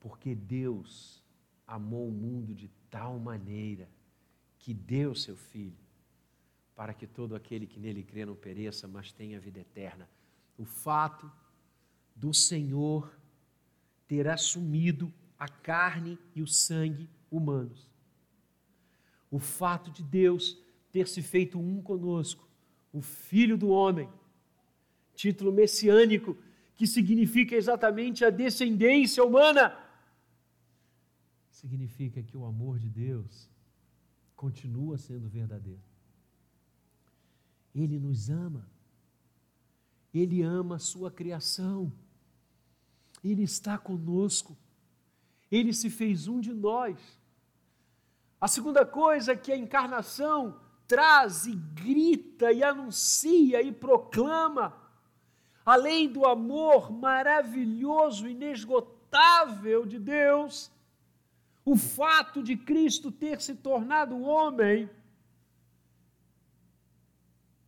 Porque 0.00 0.34
Deus 0.34 1.22
amou 1.66 2.08
o 2.08 2.12
mundo 2.12 2.54
de 2.54 2.68
tal 2.90 3.18
maneira 3.18 3.88
que 4.58 4.74
deu 4.74 5.14
seu 5.14 5.36
Filho, 5.36 5.78
para 6.74 6.92
que 6.92 7.06
todo 7.06 7.34
aquele 7.34 7.66
que 7.66 7.78
nele 7.78 8.02
crê 8.02 8.24
não 8.24 8.34
pereça, 8.34 8.88
mas 8.88 9.12
tenha 9.12 9.38
vida 9.38 9.60
eterna. 9.60 10.08
O 10.58 10.64
fato 10.64 11.30
do 12.16 12.34
Senhor 12.34 13.14
ter 14.06 14.28
assumido 14.28 15.12
a 15.38 15.48
carne 15.48 16.18
e 16.34 16.42
o 16.42 16.46
sangue 16.46 17.08
humanos. 17.30 17.88
O 19.30 19.38
fato 19.38 19.90
de 19.90 20.02
Deus 20.02 20.58
ter 20.92 21.08
se 21.08 21.22
feito 21.22 21.58
um 21.58 21.80
conosco, 21.80 22.48
o 22.92 23.00
Filho 23.00 23.56
do 23.56 23.68
Homem, 23.68 24.08
título 25.14 25.52
messiânico 25.52 26.36
que 26.76 26.86
significa 26.86 27.54
exatamente 27.54 28.24
a 28.24 28.30
descendência 28.30 29.22
humana, 29.22 29.76
significa 31.50 32.22
que 32.22 32.36
o 32.36 32.44
amor 32.46 32.78
de 32.78 32.88
Deus 32.88 33.48
continua 34.34 34.96
sendo 34.96 35.28
verdadeiro. 35.28 35.82
Ele 37.74 37.98
nos 37.98 38.30
ama, 38.30 38.66
ele 40.12 40.42
ama 40.42 40.76
a 40.76 40.78
sua 40.78 41.10
criação. 41.10 41.92
Ele 43.22 43.42
está 43.42 43.78
conosco. 43.78 44.56
Ele 45.50 45.72
se 45.72 45.90
fez 45.90 46.26
um 46.26 46.40
de 46.40 46.52
nós. 46.52 46.98
A 48.40 48.48
segunda 48.48 48.84
coisa 48.84 49.36
que 49.36 49.52
a 49.52 49.56
encarnação 49.56 50.58
traz 50.90 51.46
e 51.46 51.54
grita 51.54 52.50
e 52.50 52.64
anuncia 52.64 53.62
e 53.62 53.70
proclama, 53.70 54.76
além 55.64 56.12
do 56.12 56.26
amor 56.26 56.90
maravilhoso, 56.90 58.26
inesgotável 58.26 59.86
de 59.86 60.00
Deus, 60.00 60.68
o 61.64 61.76
fato 61.76 62.42
de 62.42 62.56
Cristo 62.56 63.12
ter 63.12 63.40
se 63.40 63.54
tornado 63.54 64.20
homem 64.20 64.90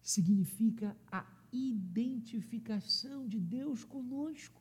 significa 0.03 0.97
a 1.07 1.25
identificação 1.53 3.29
de 3.29 3.39
Deus 3.39 3.85
conosco. 3.85 4.61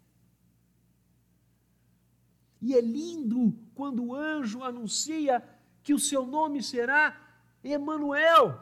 E 2.62 2.76
é 2.76 2.80
lindo 2.80 3.58
quando 3.74 4.04
o 4.04 4.14
anjo 4.16 4.62
anuncia 4.62 5.44
que 5.82 5.96
o 5.96 6.00
seu 6.00 6.28
nome 6.28 6.62
será 6.62 7.31
Emanuel, 7.64 8.60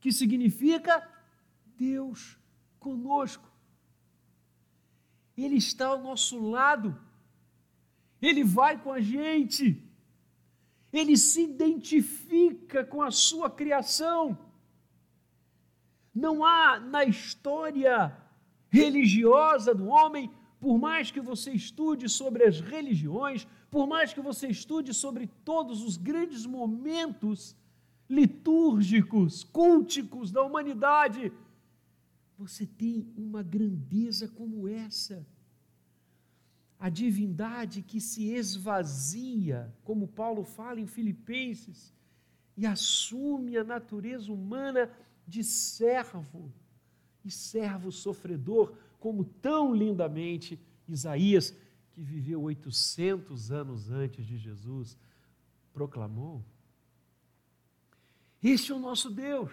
que 0.00 0.12
significa 0.12 1.06
Deus 1.76 2.38
conosco. 2.78 3.50
Ele 5.36 5.56
está 5.56 5.86
ao 5.86 6.00
nosso 6.00 6.38
lado. 6.50 6.98
Ele 8.20 8.44
vai 8.44 8.80
com 8.80 8.92
a 8.92 9.00
gente. 9.00 9.82
Ele 10.92 11.16
se 11.16 11.42
identifica 11.42 12.84
com 12.84 13.02
a 13.02 13.10
sua 13.10 13.50
criação. 13.50 14.38
Não 16.14 16.44
há 16.44 16.78
na 16.78 17.04
história 17.04 18.16
religiosa 18.70 19.74
do 19.74 19.86
homem 19.86 20.30
por 20.64 20.78
mais 20.78 21.10
que 21.10 21.20
você 21.20 21.50
estude 21.52 22.08
sobre 22.08 22.44
as 22.44 22.58
religiões, 22.58 23.46
por 23.70 23.86
mais 23.86 24.14
que 24.14 24.20
você 24.20 24.48
estude 24.48 24.94
sobre 24.94 25.26
todos 25.44 25.82
os 25.82 25.98
grandes 25.98 26.46
momentos 26.46 27.54
litúrgicos, 28.08 29.44
culticos 29.44 30.30
da 30.30 30.42
humanidade, 30.42 31.32
você 32.36 32.66
tem 32.66 33.06
uma 33.16 33.42
grandeza 33.42 34.28
como 34.28 34.68
essa. 34.68 35.26
A 36.78 36.88
divindade 36.88 37.82
que 37.82 38.00
se 38.00 38.30
esvazia, 38.30 39.74
como 39.84 40.08
Paulo 40.08 40.44
fala 40.44 40.80
em 40.80 40.86
Filipenses, 40.86 41.94
e 42.56 42.66
assume 42.66 43.56
a 43.56 43.64
natureza 43.64 44.32
humana 44.32 44.90
de 45.26 45.42
servo, 45.42 46.52
e 47.24 47.30
servo 47.30 47.90
sofredor, 47.90 48.76
como 49.00 49.24
tão 49.24 49.74
lindamente 49.74 50.60
Isaías, 50.86 51.56
que 51.92 52.02
viveu 52.02 52.42
800 52.42 53.50
anos 53.50 53.90
antes 53.90 54.26
de 54.26 54.36
Jesus, 54.36 54.98
proclamou. 55.72 56.44
Este 58.44 58.72
é 58.72 58.74
o 58.74 58.78
nosso 58.78 59.08
Deus. 59.08 59.50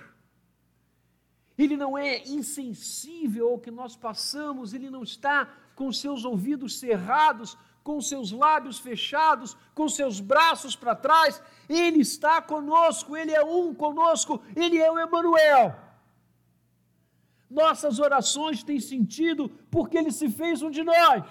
ele 1.58 1.78
não 1.78 1.98
é 1.98 2.24
insensível 2.24 3.50
ao 3.50 3.60
que 3.60 3.72
nós 3.72 3.96
passamos, 3.96 4.74
ele 4.74 4.90
não 4.90 5.04
está 5.04 5.48
com 5.76 5.92
seus 5.92 6.26
ouvidos 6.26 6.80
cerrados, 6.80 7.58
com 7.84 8.02
seus 8.02 8.32
lábios 8.32 8.80
fechados, 8.80 9.56
com 9.74 9.88
seus 9.88 10.20
braços 10.20 10.76
para 10.76 10.96
trás, 10.96 11.42
ele 11.70 12.02
está 12.02 12.42
conosco, 12.42 13.16
ele 13.16 13.32
é 13.32 13.44
um 13.44 13.74
conosco, 13.74 14.42
ele 14.56 14.78
é 14.78 14.92
o 14.92 15.00
Emanuel. 15.00 15.76
Nossas 17.50 18.00
orações 18.00 18.64
têm 18.64 18.80
sentido 18.80 19.50
porque 19.70 19.98
ele 19.98 20.12
se 20.12 20.30
fez 20.30 20.62
um 20.62 20.72
de 20.72 20.84
nós. 20.84 21.24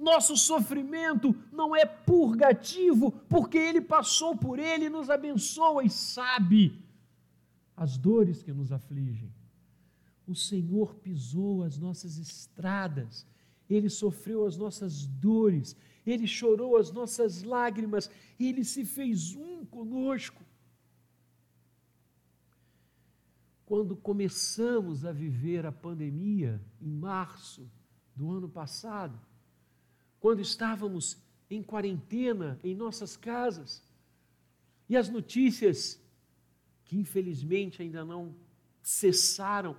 Nosso 0.00 0.34
sofrimento 0.34 1.36
não 1.52 1.76
é 1.76 1.84
purgativo, 1.84 3.12
porque 3.28 3.58
ele 3.58 3.82
passou 3.82 4.34
por 4.34 4.58
ele, 4.58 4.88
nos 4.88 5.10
abençoa 5.10 5.84
e 5.84 5.90
sabe 5.90 6.82
as 7.76 7.98
dores 7.98 8.42
que 8.42 8.50
nos 8.50 8.72
afligem. 8.72 9.30
O 10.26 10.34
Senhor 10.34 10.94
pisou 10.94 11.62
as 11.62 11.76
nossas 11.76 12.16
estradas, 12.16 13.26
Ele 13.68 13.90
sofreu 13.90 14.46
as 14.46 14.56
nossas 14.56 15.04
dores, 15.04 15.76
Ele 16.06 16.26
chorou 16.26 16.78
as 16.78 16.90
nossas 16.90 17.42
lágrimas, 17.42 18.10
Ele 18.38 18.64
se 18.64 18.86
fez 18.86 19.36
um 19.36 19.66
conosco. 19.66 20.42
Quando 23.66 23.94
começamos 23.94 25.04
a 25.04 25.12
viver 25.12 25.66
a 25.66 25.72
pandemia, 25.72 26.58
em 26.80 26.90
março 26.90 27.70
do 28.16 28.30
ano 28.30 28.48
passado, 28.48 29.20
quando 30.20 30.40
estávamos 30.40 31.18
em 31.50 31.62
quarentena 31.62 32.60
em 32.62 32.74
nossas 32.74 33.16
casas, 33.16 33.82
e 34.88 34.96
as 34.96 35.08
notícias 35.08 36.00
que 36.84 36.96
infelizmente 36.98 37.82
ainda 37.82 38.04
não 38.04 38.34
cessaram, 38.82 39.76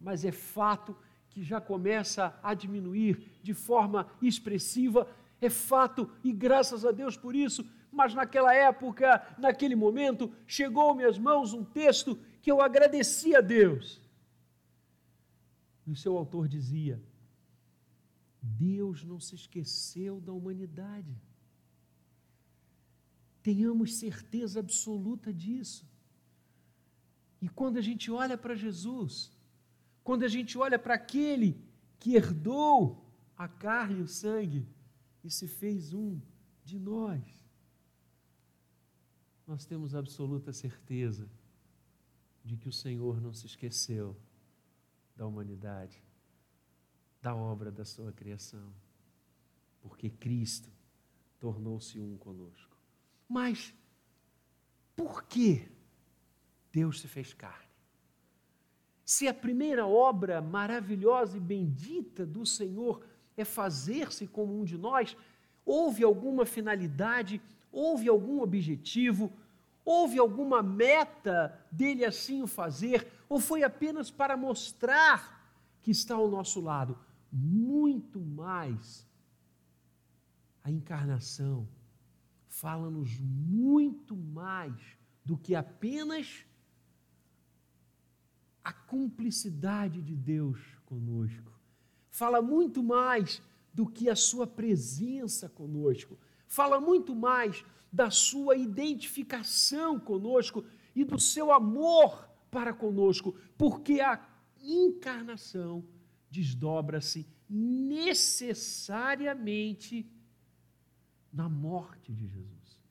mas 0.00 0.24
é 0.24 0.32
fato 0.32 0.96
que 1.28 1.42
já 1.42 1.60
começa 1.60 2.38
a 2.42 2.54
diminuir 2.54 3.38
de 3.42 3.52
forma 3.52 4.08
expressiva. 4.22 5.08
É 5.40 5.50
fato 5.50 6.10
e 6.22 6.32
graças 6.32 6.84
a 6.84 6.92
Deus 6.92 7.16
por 7.16 7.34
isso. 7.34 7.66
Mas 7.92 8.14
naquela 8.14 8.54
época, 8.54 9.36
naquele 9.38 9.76
momento, 9.76 10.32
chegou 10.46 10.90
às 10.90 10.96
minhas 10.96 11.18
mãos 11.18 11.52
um 11.52 11.64
texto 11.64 12.18
que 12.40 12.50
eu 12.50 12.62
agradeci 12.62 13.34
a 13.36 13.40
Deus. 13.40 14.00
E 15.86 15.92
o 15.92 15.96
seu 15.96 16.16
autor 16.16 16.48
dizia: 16.48 17.00
Deus 18.46 19.04
não 19.04 19.18
se 19.18 19.34
esqueceu 19.34 20.20
da 20.20 20.32
humanidade. 20.32 21.16
Tenhamos 23.42 23.94
certeza 23.94 24.60
absoluta 24.60 25.32
disso. 25.32 25.88
E 27.40 27.48
quando 27.48 27.78
a 27.78 27.80
gente 27.80 28.10
olha 28.10 28.36
para 28.36 28.54
Jesus, 28.54 29.32
quando 30.02 30.24
a 30.24 30.28
gente 30.28 30.58
olha 30.58 30.78
para 30.78 30.94
aquele 30.94 31.58
que 31.98 32.14
herdou 32.14 33.02
a 33.36 33.48
carne 33.48 34.00
e 34.00 34.02
o 34.02 34.08
sangue 34.08 34.66
e 35.22 35.30
se 35.30 35.48
fez 35.48 35.94
um 35.94 36.20
de 36.64 36.78
nós, 36.78 37.22
nós 39.46 39.64
temos 39.64 39.94
absoluta 39.94 40.52
certeza 40.52 41.28
de 42.44 42.56
que 42.56 42.68
o 42.68 42.72
Senhor 42.72 43.20
não 43.20 43.32
se 43.32 43.46
esqueceu 43.46 44.16
da 45.16 45.26
humanidade, 45.26 46.02
da 47.24 47.34
obra 47.34 47.72
da 47.72 47.86
sua 47.86 48.12
criação, 48.12 48.70
porque 49.80 50.10
Cristo 50.10 50.70
tornou-se 51.40 51.98
um 51.98 52.18
conosco. 52.18 52.76
Mas 53.26 53.72
por 54.94 55.24
que 55.24 55.66
Deus 56.70 57.00
se 57.00 57.08
fez 57.08 57.32
carne. 57.32 57.64
Se 59.06 59.26
a 59.26 59.32
primeira 59.32 59.86
obra 59.86 60.42
maravilhosa 60.42 61.38
e 61.38 61.40
bendita 61.40 62.26
do 62.26 62.44
Senhor 62.44 63.02
é 63.38 63.44
fazer-se 63.44 64.26
como 64.26 64.60
um 64.60 64.64
de 64.64 64.76
nós, 64.76 65.16
houve 65.64 66.04
alguma 66.04 66.44
finalidade, 66.44 67.40
houve 67.72 68.06
algum 68.06 68.42
objetivo, 68.42 69.32
houve 69.82 70.18
alguma 70.18 70.62
meta 70.62 71.58
dele 71.72 72.04
assim 72.04 72.42
o 72.42 72.46
fazer, 72.46 73.10
ou 73.30 73.40
foi 73.40 73.62
apenas 73.62 74.10
para 74.10 74.36
mostrar 74.36 75.48
que 75.80 75.90
está 75.90 76.16
ao 76.16 76.28
nosso 76.28 76.60
lado? 76.60 76.98
Muito 77.36 78.20
mais. 78.20 79.04
A 80.62 80.70
encarnação 80.70 81.68
fala-nos 82.46 83.18
muito 83.18 84.16
mais 84.16 84.80
do 85.24 85.36
que 85.36 85.52
apenas 85.56 86.46
a 88.62 88.72
cumplicidade 88.72 90.00
de 90.00 90.14
Deus 90.14 90.60
conosco. 90.86 91.52
Fala 92.08 92.40
muito 92.40 92.84
mais 92.84 93.42
do 93.72 93.84
que 93.84 94.08
a 94.08 94.14
sua 94.14 94.46
presença 94.46 95.48
conosco. 95.48 96.16
Fala 96.46 96.80
muito 96.80 97.16
mais 97.16 97.64
da 97.92 98.10
sua 98.10 98.56
identificação 98.56 99.98
conosco 99.98 100.64
e 100.94 101.04
do 101.04 101.18
seu 101.18 101.50
amor 101.50 102.28
para 102.48 102.72
conosco, 102.72 103.34
porque 103.58 104.00
a 104.00 104.24
encarnação 104.62 105.84
desdobra-se 106.34 107.26
necessariamente 107.48 110.06
na 111.32 111.48
morte 111.48 112.12
de 112.12 112.26
Jesus. 112.26 112.82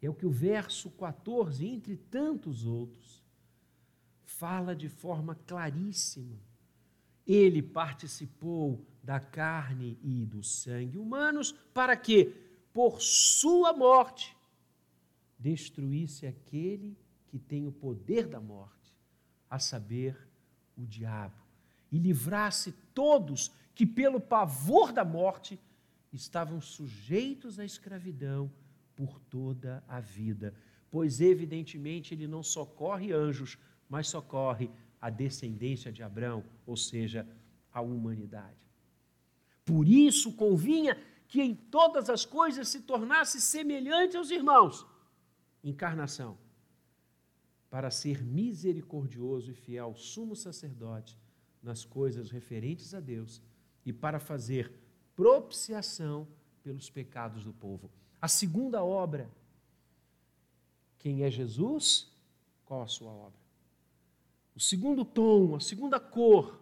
É 0.00 0.08
o 0.08 0.14
que 0.14 0.24
o 0.24 0.30
verso 0.30 0.92
14, 0.92 1.66
entre 1.66 1.96
tantos 1.96 2.64
outros, 2.64 3.26
fala 4.22 4.76
de 4.76 4.88
forma 4.88 5.34
claríssima. 5.34 6.38
Ele 7.26 7.60
participou 7.60 8.86
da 9.02 9.18
carne 9.18 9.98
e 10.00 10.24
do 10.24 10.44
sangue 10.44 10.98
humanos 10.98 11.50
para 11.74 11.96
que, 11.96 12.26
por 12.72 13.02
sua 13.02 13.72
morte, 13.72 14.36
destruísse 15.36 16.28
aquele 16.28 16.96
que 17.26 17.40
tem 17.40 17.66
o 17.66 17.72
poder 17.72 18.28
da 18.28 18.40
morte, 18.40 18.96
a 19.50 19.58
saber, 19.58 20.16
o 20.76 20.86
diabo, 20.86 21.47
e 21.90 21.98
livrasse 21.98 22.72
todos 22.94 23.50
que, 23.74 23.86
pelo 23.86 24.20
pavor 24.20 24.92
da 24.92 25.04
morte, 25.04 25.58
estavam 26.12 26.60
sujeitos 26.60 27.58
à 27.58 27.64
escravidão 27.64 28.50
por 28.96 29.20
toda 29.20 29.82
a 29.86 30.00
vida. 30.00 30.54
Pois, 30.90 31.20
evidentemente, 31.20 32.14
ele 32.14 32.26
não 32.26 32.42
socorre 32.42 33.12
anjos, 33.12 33.58
mas 33.88 34.08
socorre 34.08 34.70
a 35.00 35.10
descendência 35.10 35.92
de 35.92 36.02
Abraão, 36.02 36.44
ou 36.66 36.76
seja, 36.76 37.26
a 37.72 37.80
humanidade. 37.80 38.56
Por 39.64 39.86
isso 39.86 40.32
convinha 40.32 40.96
que 41.28 41.42
em 41.42 41.54
todas 41.54 42.08
as 42.08 42.24
coisas 42.24 42.68
se 42.68 42.80
tornasse 42.80 43.40
semelhante 43.40 44.16
aos 44.16 44.30
irmãos. 44.30 44.86
Encarnação. 45.62 46.38
Para 47.70 47.90
ser 47.90 48.24
misericordioso 48.24 49.50
e 49.50 49.54
fiel 49.54 49.94
sumo 49.94 50.34
sacerdote 50.34 51.18
nas 51.62 51.84
coisas 51.84 52.30
referentes 52.30 52.94
a 52.94 53.00
Deus 53.00 53.42
e 53.84 53.92
para 53.92 54.18
fazer 54.18 54.72
propiciação 55.14 56.26
pelos 56.62 56.90
pecados 56.90 57.44
do 57.44 57.52
povo. 57.52 57.90
A 58.20 58.28
segunda 58.28 58.82
obra. 58.82 59.30
Quem 60.98 61.22
é 61.22 61.30
Jesus? 61.30 62.10
Qual 62.64 62.82
a 62.82 62.86
sua 62.86 63.12
obra? 63.12 63.48
o 64.58 64.60
segundo 64.60 65.04
tom, 65.04 65.54
a 65.54 65.60
segunda 65.60 66.00
cor, 66.00 66.60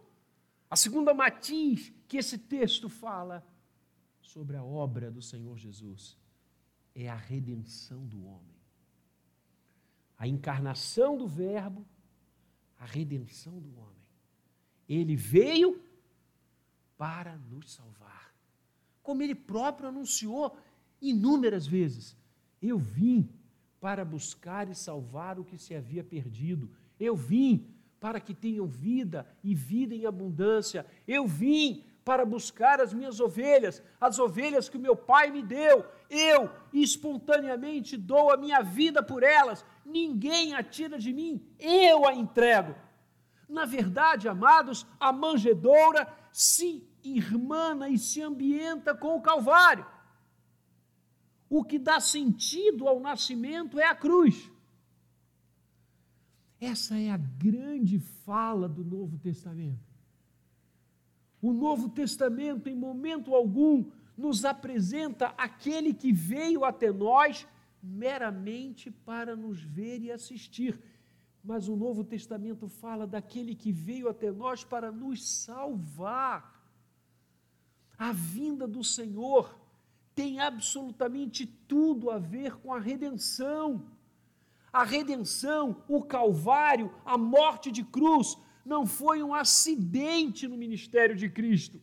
a 0.68 0.76
segunda 0.76 1.14
matiz 1.14 1.90
que 2.06 2.18
esse 2.18 2.36
texto 2.36 2.90
fala 2.90 3.42
sobre 4.20 4.54
a 4.54 4.62
obra 4.62 5.10
do 5.10 5.22
Senhor 5.22 5.56
Jesus 5.56 6.14
é 6.94 7.08
a 7.08 7.16
redenção 7.16 8.06
do 8.06 8.22
homem. 8.26 8.54
A 10.18 10.28
encarnação 10.28 11.16
do 11.16 11.26
Verbo, 11.26 11.86
a 12.78 12.84
redenção 12.84 13.58
do 13.58 13.74
homem. 13.78 13.95
Ele 14.88 15.16
veio 15.16 15.80
para 16.96 17.36
nos 17.36 17.72
salvar. 17.72 18.34
Como 19.02 19.22
ele 19.22 19.34
próprio 19.34 19.88
anunciou 19.88 20.56
inúmeras 21.00 21.66
vezes: 21.66 22.16
Eu 22.60 22.78
vim 22.78 23.28
para 23.80 24.04
buscar 24.04 24.68
e 24.68 24.74
salvar 24.74 25.38
o 25.38 25.44
que 25.44 25.58
se 25.58 25.74
havia 25.74 26.02
perdido. 26.02 26.70
Eu 26.98 27.14
vim 27.14 27.68
para 28.00 28.20
que 28.20 28.34
tenham 28.34 28.66
vida 28.66 29.26
e 29.42 29.54
vida 29.54 29.94
em 29.94 30.06
abundância. 30.06 30.86
Eu 31.06 31.26
vim 31.26 31.84
para 32.04 32.24
buscar 32.24 32.80
as 32.80 32.94
minhas 32.94 33.18
ovelhas, 33.18 33.82
as 34.00 34.18
ovelhas 34.18 34.68
que 34.68 34.76
o 34.76 34.80
meu 34.80 34.94
pai 34.94 35.30
me 35.30 35.42
deu. 35.42 35.84
Eu 36.08 36.48
espontaneamente 36.72 37.96
dou 37.96 38.30
a 38.30 38.36
minha 38.36 38.62
vida 38.62 39.02
por 39.02 39.24
elas. 39.24 39.64
Ninguém 39.84 40.54
a 40.54 40.62
tira 40.62 40.98
de 40.98 41.12
mim, 41.12 41.44
eu 41.58 42.06
a 42.06 42.14
entrego. 42.14 42.74
Na 43.48 43.64
verdade, 43.64 44.28
amados, 44.28 44.86
a 44.98 45.12
manjedoura 45.12 46.12
se 46.32 46.86
irmana 47.02 47.88
e 47.88 47.98
se 47.98 48.20
ambienta 48.20 48.94
com 48.94 49.16
o 49.16 49.22
Calvário. 49.22 49.86
O 51.48 51.62
que 51.62 51.78
dá 51.78 52.00
sentido 52.00 52.88
ao 52.88 52.98
nascimento 52.98 53.78
é 53.78 53.86
a 53.86 53.94
cruz. 53.94 54.50
Essa 56.60 56.98
é 56.98 57.10
a 57.10 57.16
grande 57.16 57.98
fala 57.98 58.68
do 58.68 58.84
Novo 58.84 59.18
Testamento. 59.18 59.86
O 61.40 61.52
Novo 61.52 61.88
Testamento, 61.88 62.68
em 62.68 62.74
momento 62.74 63.34
algum, 63.34 63.84
nos 64.16 64.44
apresenta 64.44 65.26
aquele 65.36 65.92
que 65.92 66.12
veio 66.12 66.64
até 66.64 66.90
nós 66.90 67.46
meramente 67.82 68.90
para 68.90 69.36
nos 69.36 69.62
ver 69.62 70.00
e 70.00 70.10
assistir. 70.10 70.80
Mas 71.46 71.68
o 71.68 71.76
Novo 71.76 72.02
Testamento 72.02 72.68
fala 72.68 73.06
daquele 73.06 73.54
que 73.54 73.70
veio 73.70 74.08
até 74.08 74.32
nós 74.32 74.64
para 74.64 74.90
nos 74.90 75.24
salvar. 75.24 76.60
A 77.96 78.10
vinda 78.10 78.66
do 78.66 78.82
Senhor 78.82 79.56
tem 80.12 80.40
absolutamente 80.40 81.46
tudo 81.46 82.10
a 82.10 82.18
ver 82.18 82.56
com 82.56 82.74
a 82.74 82.80
redenção. 82.80 83.86
A 84.72 84.82
redenção, 84.82 85.84
o 85.86 86.02
Calvário, 86.02 86.92
a 87.04 87.16
morte 87.16 87.70
de 87.70 87.84
cruz, 87.84 88.36
não 88.64 88.84
foi 88.84 89.22
um 89.22 89.32
acidente 89.32 90.48
no 90.48 90.56
ministério 90.56 91.14
de 91.14 91.28
Cristo, 91.28 91.80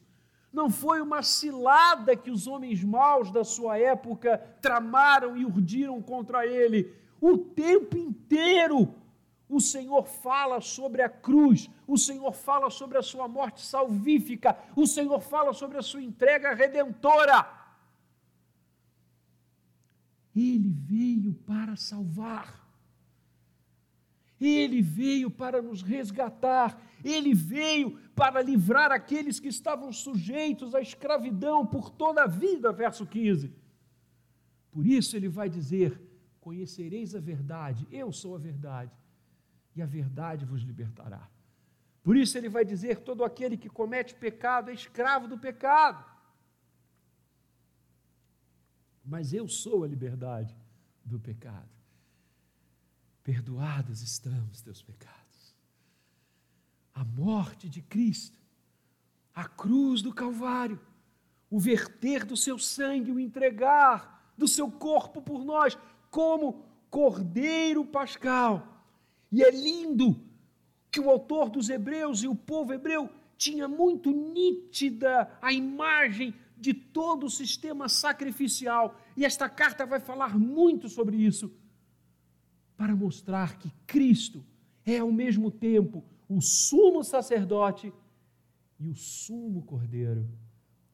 não 0.52 0.70
foi 0.70 1.00
uma 1.00 1.24
cilada 1.24 2.18
que 2.18 2.30
os 2.30 2.48
homens 2.48 2.84
maus 2.84 3.32
da 3.32 3.46
sua 3.46 3.78
época 3.78 4.38
tramaram 4.62 5.38
e 5.38 5.46
urdiram 5.46 6.02
contra 6.02 6.46
ele. 6.46 6.94
O 7.22 7.38
tempo 7.38 7.98
inteiro 7.98 8.94
o 9.56 9.62
Senhor 9.62 10.04
fala 10.08 10.60
sobre 10.60 11.04
a 11.04 11.10
cruz, 11.10 11.70
o 11.86 11.96
Senhor 11.96 12.34
fala 12.34 12.72
sobre 12.72 12.98
a 12.98 13.04
sua 13.04 13.28
morte 13.28 13.62
salvífica, 13.62 14.58
o 14.76 14.88
Senhor 14.88 15.20
fala 15.22 15.54
sobre 15.54 15.78
a 15.78 15.82
sua 15.84 16.02
entrega 16.02 16.56
redentora. 16.56 17.48
Ele 20.36 20.72
veio 20.72 21.36
para 21.36 21.76
salvar. 21.76 22.64
Ele 24.42 24.82
veio 24.82 25.30
para 25.30 25.62
nos 25.62 25.84
resgatar, 25.84 26.82
ele 27.04 27.34
veio 27.34 27.98
para 28.14 28.42
livrar 28.42 28.92
aqueles 28.92 29.40
que 29.40 29.48
estavam 29.48 29.94
sujeitos 29.94 30.74
à 30.74 30.82
escravidão 30.82 31.66
por 31.66 31.92
toda 31.92 32.24
a 32.24 32.28
vida, 32.28 32.74
verso 32.74 33.06
15. 33.06 33.54
Por 34.72 34.86
isso 34.86 35.16
ele 35.16 35.30
vai 35.30 35.48
dizer: 35.48 36.02
Conhecereis 36.42 37.16
a 37.16 37.22
verdade, 37.22 37.88
eu 37.90 38.12
sou 38.12 38.36
a 38.36 38.40
verdade, 38.40 38.92
e 39.76 39.82
a 39.82 39.86
verdade 39.86 40.46
vos 40.46 40.62
libertará. 40.62 41.28
Por 42.04 42.18
isso 42.18 42.38
ele 42.38 42.50
vai 42.50 42.66
dizer: 42.66 43.00
todo 43.00 43.24
aquele 43.24 43.58
que 43.58 43.70
comete 43.70 44.14
pecado 44.14 44.70
é 44.70 44.74
escravo 44.74 45.28
do 45.28 45.38
pecado. 45.38 46.04
Mas 49.04 49.34
eu 49.34 49.48
sou 49.48 49.84
a 49.84 49.88
liberdade 49.88 50.56
do 51.04 51.20
pecado. 51.20 51.70
Perdoados 53.24 54.02
estamos 54.02 54.62
teus 54.62 54.82
pecados. 54.82 55.56
A 56.94 57.04
morte 57.04 57.68
de 57.70 57.82
Cristo, 57.82 58.38
a 59.34 59.48
cruz 59.48 60.02
do 60.02 60.14
Calvário, 60.14 60.80
o 61.50 61.60
verter 61.60 62.26
do 62.26 62.38
seu 62.38 62.60
sangue, 62.60 63.12
o 63.12 63.20
entregar 63.20 64.34
do 64.38 64.48
seu 64.48 64.70
corpo 64.72 65.22
por 65.22 65.44
nós, 65.44 65.78
como 66.10 66.66
cordeiro 66.90 67.84
pascal 67.86 68.73
e 69.34 69.42
é 69.42 69.50
lindo 69.50 70.24
que 70.92 71.00
o 71.00 71.10
autor 71.10 71.50
dos 71.50 71.68
Hebreus 71.68 72.22
e 72.22 72.28
o 72.28 72.36
povo 72.36 72.72
hebreu 72.72 73.10
tinha 73.36 73.68
muito 73.68 74.12
nítida 74.12 75.28
a 75.42 75.52
imagem 75.52 76.36
de 76.56 76.72
todo 76.72 77.26
o 77.26 77.32
sistema 77.32 77.90
sacrificial. 77.90 78.96
E 79.18 79.26
esta 79.26 79.50
carta 79.50 79.88
vai 79.88 80.00
falar 80.00 80.38
muito 80.38 80.88
sobre 80.88 81.18
isso, 81.18 81.52
para 82.78 82.96
mostrar 82.96 83.58
que 83.58 83.72
Cristo 83.88 84.46
é 84.86 85.00
ao 85.00 85.12
mesmo 85.12 85.50
tempo 85.50 86.06
o 86.30 86.40
sumo 86.40 87.04
sacerdote 87.04 87.92
e 88.80 88.88
o 88.88 88.96
sumo 88.96 89.64
cordeiro, 89.64 90.30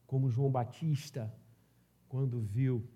como 0.06 0.30
João 0.30 0.50
Batista, 0.50 1.30
quando 2.08 2.40
viu, 2.40 2.88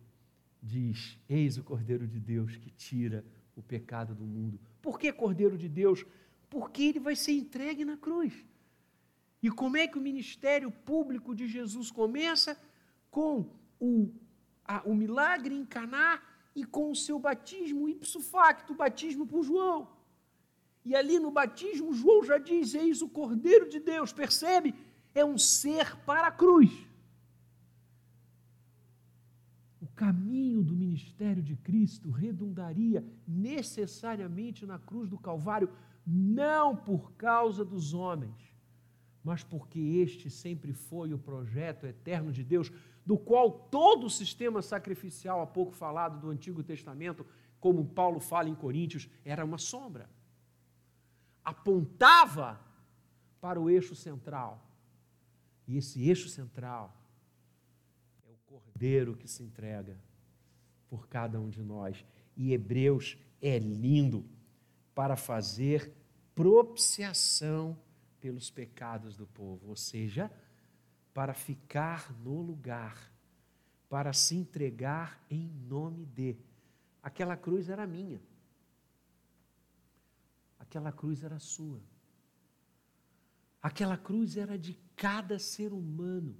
diz: 0.62 1.18
Eis 1.28 1.58
o 1.58 1.62
cordeiro 1.62 2.08
de 2.08 2.18
Deus 2.18 2.56
que 2.56 2.70
tira 2.70 3.22
o 3.56 3.62
pecado 3.62 4.14
do 4.14 4.24
mundo. 4.24 4.58
Por 4.82 4.98
que 4.98 5.12
Cordeiro 5.12 5.56
de 5.56 5.68
Deus? 5.68 6.04
Porque 6.50 6.82
ele 6.82 7.00
vai 7.00 7.16
ser 7.16 7.32
entregue 7.32 7.84
na 7.84 7.96
cruz. 7.96 8.32
E 9.42 9.50
como 9.50 9.76
é 9.76 9.86
que 9.86 9.98
o 9.98 10.00
ministério 10.00 10.70
público 10.70 11.34
de 11.34 11.46
Jesus 11.46 11.90
começa? 11.90 12.58
Com 13.10 13.50
o, 13.80 14.12
a, 14.64 14.82
o 14.84 14.94
milagre 14.94 15.54
em 15.54 15.64
Caná 15.64 16.22
e 16.54 16.64
com 16.64 16.90
o 16.90 16.96
seu 16.96 17.18
batismo 17.18 17.88
ipso 17.88 18.20
facto, 18.20 18.74
batismo 18.74 19.26
por 19.26 19.42
João. 19.42 19.88
E 20.84 20.94
ali 20.94 21.18
no 21.18 21.30
batismo, 21.30 21.92
João 21.92 22.22
já 22.24 22.38
diz: 22.38 22.74
Eis 22.74 23.02
o 23.02 23.08
Cordeiro 23.08 23.68
de 23.68 23.80
Deus, 23.80 24.12
percebe? 24.12 24.74
É 25.14 25.24
um 25.24 25.38
ser 25.38 25.96
para 26.04 26.28
a 26.28 26.32
cruz 26.32 26.70
caminho 29.88 30.62
do 30.62 30.74
ministério 30.74 31.42
de 31.42 31.56
Cristo 31.56 32.10
redundaria 32.10 33.04
necessariamente 33.26 34.64
na 34.64 34.78
cruz 34.78 35.08
do 35.08 35.18
Calvário, 35.18 35.68
não 36.06 36.76
por 36.76 37.12
causa 37.12 37.64
dos 37.64 37.94
homens, 37.94 38.54
mas 39.22 39.42
porque 39.42 39.78
este 39.78 40.30
sempre 40.30 40.72
foi 40.72 41.12
o 41.12 41.18
projeto 41.18 41.86
eterno 41.86 42.30
de 42.30 42.44
Deus, 42.44 42.70
do 43.04 43.16
qual 43.18 43.50
todo 43.50 44.06
o 44.06 44.10
sistema 44.10 44.62
sacrificial, 44.62 45.40
há 45.40 45.46
pouco 45.46 45.72
falado 45.72 46.20
do 46.20 46.30
Antigo 46.30 46.62
Testamento, 46.62 47.26
como 47.60 47.86
Paulo 47.86 48.20
fala 48.20 48.48
em 48.48 48.54
Coríntios, 48.54 49.08
era 49.24 49.44
uma 49.44 49.58
sombra. 49.58 50.08
Apontava 51.42 52.60
para 53.40 53.60
o 53.60 53.68
eixo 53.68 53.94
central. 53.94 54.62
E 55.66 55.76
esse 55.76 56.08
eixo 56.08 56.28
central 56.28 57.03
cordeiro 58.84 59.16
que 59.16 59.26
se 59.26 59.42
entrega 59.42 59.98
por 60.90 61.08
cada 61.08 61.40
um 61.40 61.48
de 61.48 61.62
nós. 61.62 62.04
E 62.36 62.52
Hebreus 62.52 63.16
é 63.40 63.58
lindo 63.58 64.26
para 64.94 65.16
fazer 65.16 65.90
propiciação 66.34 67.78
pelos 68.20 68.50
pecados 68.50 69.16
do 69.16 69.26
povo, 69.26 69.68
ou 69.68 69.76
seja, 69.76 70.30
para 71.14 71.32
ficar 71.32 72.12
no 72.22 72.42
lugar, 72.42 73.10
para 73.88 74.12
se 74.12 74.36
entregar 74.36 75.24
em 75.30 75.48
nome 75.66 76.04
de. 76.04 76.36
Aquela 77.02 77.36
cruz 77.36 77.70
era 77.70 77.86
minha. 77.86 78.20
Aquela 80.58 80.92
cruz 80.92 81.22
era 81.22 81.38
sua. 81.38 81.80
Aquela 83.62 83.96
cruz 83.96 84.36
era 84.36 84.58
de 84.58 84.74
cada 84.94 85.38
ser 85.38 85.72
humano 85.72 86.36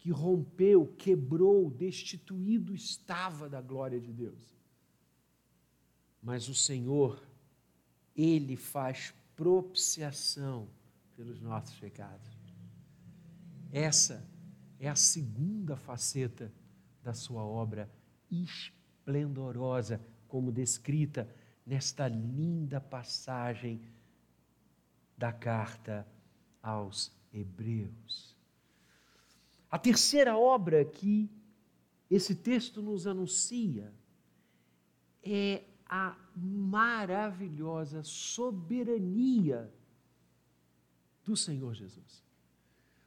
que 0.00 0.10
rompeu, 0.10 0.86
quebrou, 0.96 1.70
destituído 1.70 2.74
estava 2.74 3.50
da 3.50 3.60
glória 3.60 4.00
de 4.00 4.10
Deus. 4.10 4.58
Mas 6.22 6.48
o 6.48 6.54
Senhor, 6.54 7.22
Ele 8.16 8.56
faz 8.56 9.14
propiciação 9.36 10.68
pelos 11.14 11.38
nossos 11.40 11.78
pecados. 11.78 12.30
Essa 13.70 14.26
é 14.78 14.88
a 14.88 14.96
segunda 14.96 15.76
faceta 15.76 16.50
da 17.02 17.12
sua 17.12 17.44
obra 17.44 17.90
esplendorosa, 18.30 20.00
como 20.26 20.50
descrita 20.50 21.28
nesta 21.66 22.08
linda 22.08 22.80
passagem 22.80 23.82
da 25.16 25.30
carta 25.30 26.06
aos 26.62 27.12
Hebreus. 27.32 28.29
A 29.70 29.78
terceira 29.78 30.36
obra 30.36 30.84
que 30.84 31.30
esse 32.10 32.34
texto 32.34 32.82
nos 32.82 33.06
anuncia 33.06 33.94
é 35.22 35.62
a 35.86 36.16
maravilhosa 36.36 38.02
soberania 38.02 39.72
do 41.24 41.36
Senhor 41.36 41.74
Jesus. 41.74 42.24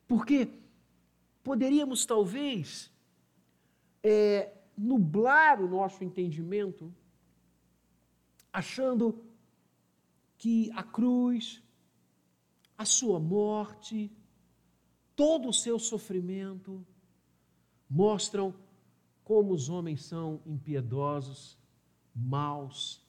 Porque 0.08 0.48
poderíamos 1.44 2.06
talvez 2.06 2.92
é, 4.02 4.54
nublar 4.78 5.62
o 5.62 5.68
nosso 5.68 6.04
entendimento, 6.04 6.94
achando 8.52 9.24
que 10.38 10.72
a 10.72 10.84
cruz, 10.84 11.62
a 12.78 12.86
sua 12.86 13.20
morte, 13.20 14.12
todo 15.16 15.50
o 15.50 15.54
seu 15.54 15.78
sofrimento, 15.78 16.86
mostram 17.90 18.56
como 19.24 19.54
os 19.54 19.70
homens 19.70 20.04
são 20.04 20.42
impiedosos, 20.46 21.58
maus, 22.16 23.02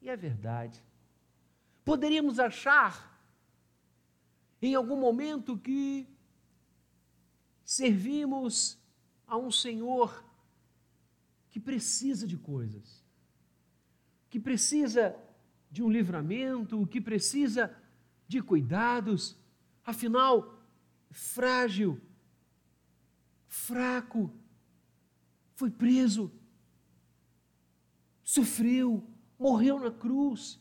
e 0.00 0.08
é 0.08 0.16
verdade. 0.16 0.82
Poderíamos 1.84 2.38
achar, 2.38 3.20
em 4.60 4.74
algum 4.74 4.96
momento, 4.96 5.56
que 5.58 6.08
servimos 7.64 8.78
a 9.26 9.36
um 9.36 9.50
Senhor 9.50 10.24
que 11.50 11.60
precisa 11.60 12.26
de 12.26 12.36
coisas, 12.36 13.04
que 14.30 14.38
precisa 14.38 15.16
de 15.70 15.82
um 15.82 15.90
livramento, 15.90 16.86
que 16.86 17.00
precisa 17.00 17.74
de 18.26 18.42
cuidados, 18.42 19.36
afinal, 19.84 20.57
frágil, 21.10 22.00
fraco, 23.46 24.32
foi 25.54 25.70
preso, 25.70 26.32
sofreu, 28.22 29.06
morreu 29.38 29.78
na 29.78 29.90
cruz. 29.90 30.60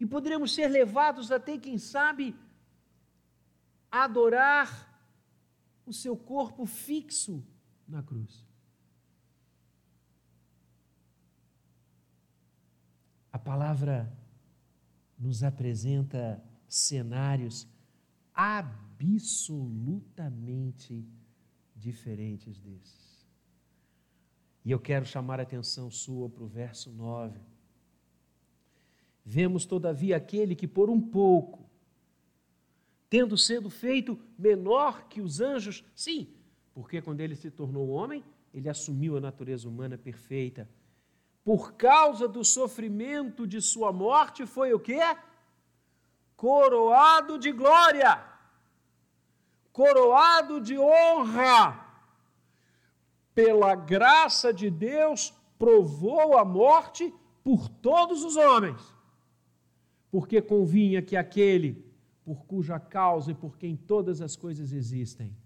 E 0.00 0.06
poderemos 0.06 0.52
ser 0.52 0.68
levados 0.68 1.30
até, 1.30 1.56
quem 1.56 1.78
sabe, 1.78 2.36
a 3.90 4.04
adorar 4.04 4.92
o 5.86 5.92
seu 5.92 6.16
corpo 6.16 6.66
fixo 6.66 7.46
na 7.86 8.02
cruz. 8.02 8.44
A 13.32 13.38
palavra 13.38 14.12
nos 15.18 15.42
apresenta 15.42 16.42
cenários 16.68 17.68
absolutamente 19.00 21.04
diferentes 21.74 22.60
desses. 22.60 23.26
E 24.64 24.70
eu 24.70 24.78
quero 24.80 25.04
chamar 25.04 25.40
a 25.40 25.42
atenção 25.42 25.90
sua 25.90 26.28
para 26.28 26.44
o 26.44 26.48
verso 26.48 26.90
9. 26.90 27.38
Vemos, 29.24 29.66
todavia, 29.66 30.16
aquele 30.16 30.54
que 30.54 30.68
por 30.68 30.88
um 30.88 31.00
pouco, 31.00 31.68
tendo 33.10 33.36
sido 33.36 33.68
feito 33.68 34.16
menor 34.38 35.08
que 35.08 35.20
os 35.20 35.40
anjos, 35.40 35.84
sim, 35.94 36.32
porque 36.72 37.02
quando 37.02 37.20
ele 37.20 37.36
se 37.36 37.50
tornou 37.50 37.88
homem, 37.88 38.24
ele 38.52 38.68
assumiu 38.68 39.16
a 39.16 39.20
natureza 39.20 39.68
humana 39.68 39.98
perfeita 39.98 40.68
por 41.44 41.74
causa 41.74 42.26
do 42.26 42.42
sofrimento 42.42 43.46
de 43.46 43.60
sua 43.60 43.92
morte, 43.92 44.46
foi 44.46 44.72
o 44.72 44.80
quê? 44.80 45.00
Coroado 46.34 47.38
de 47.38 47.52
glória, 47.52 48.24
coroado 49.74 50.60
de 50.60 50.78
honra. 50.78 51.84
Pela 53.34 53.74
graça 53.74 54.54
de 54.54 54.70
Deus, 54.70 55.34
provou 55.58 56.38
a 56.38 56.44
morte 56.44 57.12
por 57.42 57.68
todos 57.68 58.22
os 58.22 58.36
homens, 58.36 58.80
porque 60.10 60.40
convinha 60.40 61.02
que 61.02 61.16
aquele 61.16 61.84
por 62.24 62.46
cuja 62.46 62.78
causa 62.78 63.32
e 63.32 63.34
por 63.34 63.58
quem 63.58 63.76
todas 63.76 64.20
as 64.22 64.36
coisas 64.36 64.72
existem, 64.72 65.36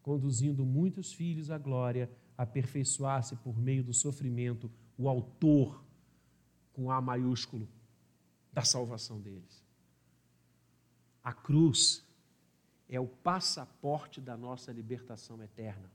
conduzindo 0.00 0.64
muitos 0.64 1.12
filhos 1.12 1.50
à 1.50 1.58
glória, 1.58 2.08
aperfeiçoasse 2.36 3.34
por 3.36 3.58
meio 3.58 3.82
do 3.82 3.92
sofrimento 3.92 4.70
o 4.96 5.08
autor, 5.08 5.84
com 6.72 6.92
A 6.92 7.00
maiúsculo, 7.00 7.68
da 8.52 8.62
salvação 8.62 9.20
deles. 9.20 9.64
A 11.24 11.32
cruz 11.32 12.07
é 12.88 12.98
o 12.98 13.06
passaporte 13.06 14.20
da 14.20 14.36
nossa 14.36 14.72
libertação 14.72 15.42
eterna. 15.42 15.90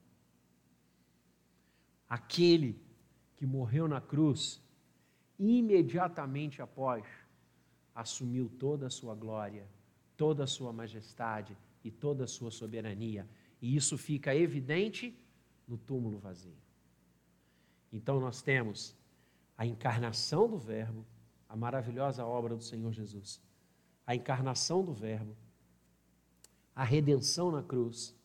Aquele 2.07 2.79
que 3.35 3.45
morreu 3.45 3.87
na 3.87 3.99
cruz, 3.99 4.61
imediatamente 5.39 6.61
após, 6.61 7.03
assumiu 7.95 8.49
toda 8.59 8.87
a 8.87 8.89
sua 8.89 9.15
glória, 9.15 9.67
toda 10.15 10.43
a 10.43 10.47
sua 10.47 10.71
majestade 10.71 11.57
e 11.83 11.89
toda 11.89 12.25
a 12.25 12.27
sua 12.27 12.51
soberania. 12.51 13.27
E 13.61 13.75
isso 13.75 13.97
fica 13.97 14.35
evidente 14.35 15.17
no 15.67 15.77
túmulo 15.77 16.19
vazio. 16.19 16.55
Então 17.91 18.19
nós 18.19 18.41
temos 18.41 18.95
a 19.57 19.65
encarnação 19.65 20.47
do 20.47 20.57
Verbo, 20.57 21.05
a 21.47 21.55
maravilhosa 21.55 22.25
obra 22.25 22.55
do 22.55 22.63
Senhor 22.63 22.91
Jesus, 22.91 23.41
a 24.05 24.15
encarnação 24.15 24.83
do 24.83 24.93
Verbo, 24.93 25.35
a 26.75 26.83
redenção 26.83 27.51
na 27.51 27.61
cruz, 27.61 28.15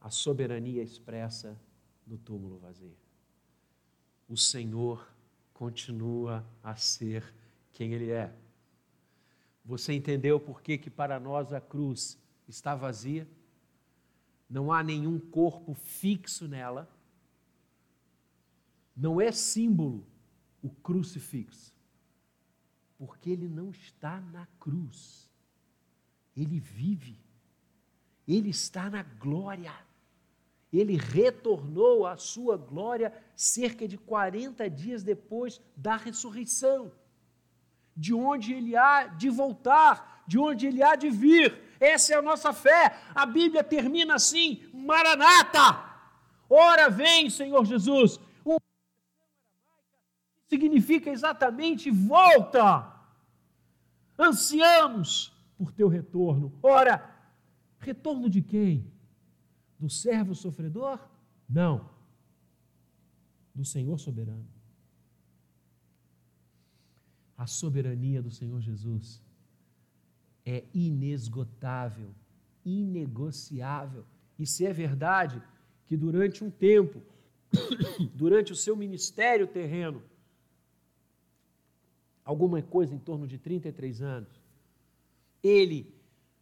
a 0.00 0.10
soberania 0.10 0.82
expressa 0.82 1.60
no 2.06 2.18
túmulo 2.18 2.58
vazio. 2.58 2.96
O 4.28 4.36
Senhor 4.36 5.08
continua 5.52 6.46
a 6.62 6.74
ser 6.76 7.34
quem 7.72 7.92
Ele 7.92 8.10
é. 8.10 8.34
Você 9.64 9.92
entendeu 9.92 10.40
por 10.40 10.62
que, 10.62 10.76
que 10.76 10.90
para 10.90 11.20
nós 11.20 11.52
a 11.52 11.60
cruz 11.60 12.18
está 12.48 12.74
vazia? 12.74 13.28
Não 14.48 14.72
há 14.72 14.82
nenhum 14.82 15.18
corpo 15.18 15.74
fixo 15.74 16.48
nela 16.48 16.88
não 18.96 19.20
é 19.20 19.32
símbolo 19.32 20.06
o 20.62 20.68
crucifixo, 20.68 21.74
porque 22.98 23.30
ele 23.30 23.48
não 23.48 23.70
está 23.70 24.20
na 24.20 24.46
cruz, 24.60 25.30
ele 26.36 26.60
vive, 26.60 27.18
ele 28.26 28.50
está 28.50 28.88
na 28.88 29.02
glória. 29.02 29.72
Ele 30.72 30.96
retornou 30.96 32.06
à 32.06 32.16
sua 32.16 32.56
glória 32.56 33.12
cerca 33.36 33.86
de 33.86 33.98
40 33.98 34.68
dias 34.70 35.02
depois 35.02 35.60
da 35.76 35.96
ressurreição, 35.96 36.90
de 37.94 38.14
onde 38.14 38.54
ele 38.54 38.74
há 38.74 39.04
de 39.06 39.28
voltar, 39.28 40.24
de 40.26 40.38
onde 40.38 40.66
ele 40.66 40.82
há 40.82 40.96
de 40.96 41.10
vir. 41.10 41.60
Essa 41.78 42.14
é 42.14 42.16
a 42.16 42.22
nossa 42.22 42.52
fé. 42.52 42.98
A 43.14 43.26
Bíblia 43.26 43.62
termina 43.62 44.14
assim: 44.14 44.62
Maranata! 44.72 45.90
Ora 46.48 46.88
vem, 46.88 47.28
Senhor 47.28 47.64
Jesus 47.64 48.18
significa 50.52 51.08
exatamente 51.08 51.90
volta. 51.90 52.86
Ansiamos 54.18 55.32
por 55.56 55.72
teu 55.72 55.88
retorno. 55.88 56.52
Ora, 56.62 57.11
retorno 57.82 58.30
de 58.30 58.40
quem? 58.40 58.90
Do 59.78 59.90
servo 59.90 60.34
sofredor? 60.34 60.98
Não. 61.48 61.90
Do 63.54 63.64
Senhor 63.64 63.98
soberano. 63.98 64.48
A 67.36 67.46
soberania 67.46 68.22
do 68.22 68.30
Senhor 68.30 68.60
Jesus 68.60 69.20
é 70.46 70.64
inesgotável, 70.72 72.14
inegociável. 72.64 74.04
E 74.38 74.46
se 74.46 74.64
é 74.64 74.72
verdade 74.72 75.42
que 75.84 75.96
durante 75.96 76.44
um 76.44 76.50
tempo, 76.50 77.02
durante 78.14 78.52
o 78.52 78.56
seu 78.56 78.76
ministério 78.76 79.46
terreno, 79.46 80.02
alguma 82.24 82.62
coisa 82.62 82.94
em 82.94 82.98
torno 82.98 83.26
de 83.26 83.38
33 83.38 84.00
anos, 84.02 84.40
ele 85.42 85.92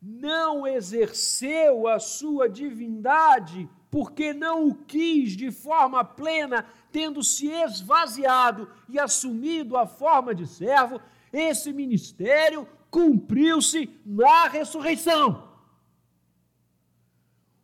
não 0.01 0.67
exerceu 0.67 1.87
a 1.87 1.99
sua 1.99 2.49
divindade 2.49 3.69
porque 3.91 4.33
não 4.33 4.69
o 4.69 4.75
quis 4.75 5.33
de 5.37 5.51
forma 5.51 6.05
plena, 6.05 6.65
tendo 6.93 7.23
se 7.23 7.49
esvaziado 7.49 8.71
e 8.89 8.99
assumido 8.99 9.77
a 9.77 9.87
forma 9.87 10.35
de 10.35 10.47
servo, 10.47 11.01
esse 11.33 11.73
ministério 11.73 12.69
cumpriu-se 12.91 13.91
na 14.07 14.47
ressurreição. 14.47 15.49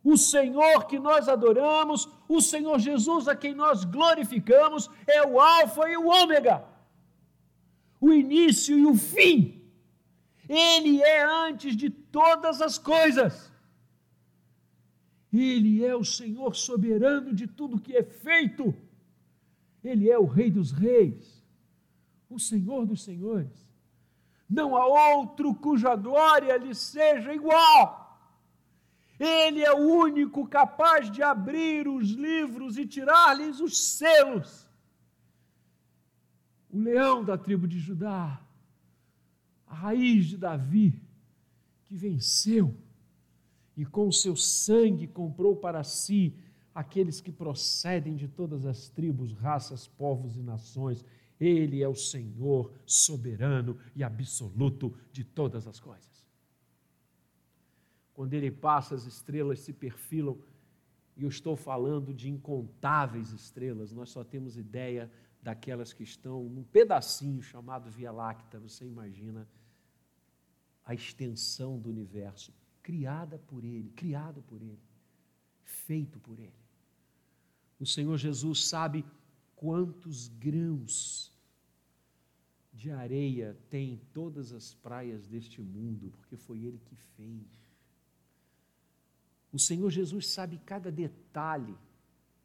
O 0.03 0.17
Senhor 0.17 0.85
que 0.85 0.99
nós 0.99 1.27
adoramos, 1.29 2.09
o 2.27 2.41
Senhor 2.41 2.77
Jesus 2.77 3.27
a 3.27 3.35
quem 3.35 3.53
nós 3.53 3.83
glorificamos, 3.83 4.89
é 5.05 5.25
o 5.25 5.39
Alfa 5.39 5.89
e 5.89 5.97
o 5.97 6.07
Ômega 6.07 6.63
o 7.99 8.11
início 8.13 8.77
e 8.77 8.85
o 8.85 8.95
fim. 8.95 9.61
Ele 10.47 11.01
é 11.01 11.23
antes 11.23 11.75
de 11.75 11.89
todas 12.17 12.61
as 12.67 12.77
coisas. 12.93 13.33
Ele 15.31 15.85
é 15.85 15.95
o 15.95 16.03
Senhor 16.03 16.55
soberano 16.55 17.29
de 17.39 17.45
tudo 17.45 17.83
que 17.85 17.95
é 17.95 18.03
feito. 18.03 18.73
Ele 19.83 20.09
é 20.09 20.17
o 20.17 20.25
Rei 20.25 20.49
dos 20.49 20.71
Reis, 20.71 21.43
o 22.27 22.39
Senhor 22.39 22.85
dos 22.87 23.03
Senhores. 23.03 23.55
Não 24.49 24.75
há 24.75 24.85
outro 25.15 25.53
cuja 25.53 25.95
glória 25.95 26.57
lhe 26.57 26.73
seja 26.73 27.31
igual. 27.33 27.85
Ele 29.19 29.61
é 29.63 29.73
o 29.73 29.85
único 30.05 30.47
capaz 30.47 31.11
de 31.11 31.21
abrir 31.21 31.87
os 31.87 32.09
livros 32.11 32.77
e 32.77 32.85
tirar-lhes 32.85 33.59
os 33.59 33.75
selos 33.97 34.67
o 36.69 36.79
leão 36.79 37.23
da 37.23 37.37
tribo 37.37 37.67
de 37.67 37.79
Judá, 37.79 38.39
a 39.65 39.73
raiz 39.73 40.25
de 40.25 40.37
Davi, 40.37 41.01
que 41.87 41.95
venceu 41.95 42.75
e 43.75 43.85
com 43.85 44.07
o 44.07 44.13
seu 44.13 44.35
sangue 44.35 45.07
comprou 45.07 45.55
para 45.55 45.83
si 45.83 46.35
aqueles 46.73 47.21
que 47.21 47.31
procedem 47.31 48.15
de 48.15 48.27
todas 48.27 48.65
as 48.65 48.89
tribos, 48.89 49.33
raças, 49.33 49.87
povos 49.87 50.35
e 50.35 50.41
nações. 50.41 51.05
Ele 51.39 51.81
é 51.81 51.87
o 51.87 51.95
Senhor 51.95 52.71
soberano 52.85 53.77
e 53.95 54.03
absoluto 54.03 54.95
de 55.11 55.23
todas 55.23 55.67
as 55.67 55.79
coisas. 55.79 56.25
Quando 58.13 58.33
ele 58.33 58.49
passa, 58.49 58.95
as 58.95 59.05
estrelas 59.05 59.59
se 59.59 59.71
perfilam, 59.71 60.37
e 61.15 61.23
eu 61.23 61.29
estou 61.29 61.55
falando 61.55 62.13
de 62.13 62.29
incontáveis 62.29 63.31
estrelas, 63.31 63.91
nós 63.91 64.09
só 64.09 64.23
temos 64.23 64.57
ideia 64.57 65.11
daquelas 65.41 65.93
que 65.93 66.03
estão 66.03 66.43
num 66.43 66.63
pedacinho 66.63 67.41
chamado 67.41 67.89
Via 67.89 68.11
Láctea. 68.11 68.59
Você 68.59 68.85
imagina 68.85 69.47
a 70.87 70.93
extensão 70.93 71.77
do 71.77 71.89
universo, 71.89 72.53
criada 72.81 73.37
por 73.37 73.65
Ele, 73.65 73.89
criado 73.89 74.41
por 74.43 74.61
Ele, 74.61 74.79
feito 75.61 76.17
por 76.17 76.39
Ele. 76.39 76.53
O 77.77 77.85
Senhor 77.85 78.17
Jesus 78.17 78.63
sabe 78.65 79.05
quantos 79.53 80.29
grãos 80.29 81.29
de 82.71 82.89
areia 82.89 83.57
tem 83.69 83.95
em 83.95 83.97
todas 84.13 84.53
as 84.53 84.73
praias 84.73 85.27
deste 85.27 85.61
mundo, 85.61 86.09
porque 86.15 86.37
foi 86.37 86.63
Ele 86.63 86.79
que 86.85 86.95
fez. 86.95 87.45
O 89.51 89.59
Senhor 89.59 89.89
Jesus 89.89 90.27
sabe 90.27 90.57
cada 90.65 90.89
detalhe, 90.89 91.75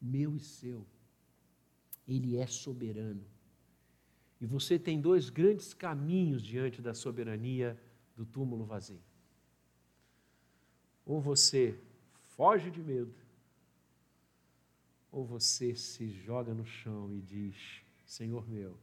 meu 0.01 0.35
e 0.35 0.39
seu. 0.41 0.85
Ele 2.05 2.35
é 2.35 2.45
soberano. 2.45 3.23
E 4.41 4.45
você 4.45 4.77
tem 4.77 4.99
dois 4.99 5.29
grandes 5.29 5.73
caminhos 5.73 6.43
diante 6.43 6.81
da 6.81 6.93
soberania 6.93 7.79
do 8.15 8.25
túmulo 8.25 8.65
vazio. 8.65 9.01
Ou 11.05 11.19
você 11.19 11.79
foge 12.35 12.71
de 12.71 12.81
medo, 12.81 13.13
ou 15.11 15.25
você 15.25 15.75
se 15.75 16.09
joga 16.09 16.53
no 16.53 16.65
chão 16.65 17.13
e 17.13 17.21
diz: 17.21 17.83
Senhor 18.05 18.47
meu 18.49 18.77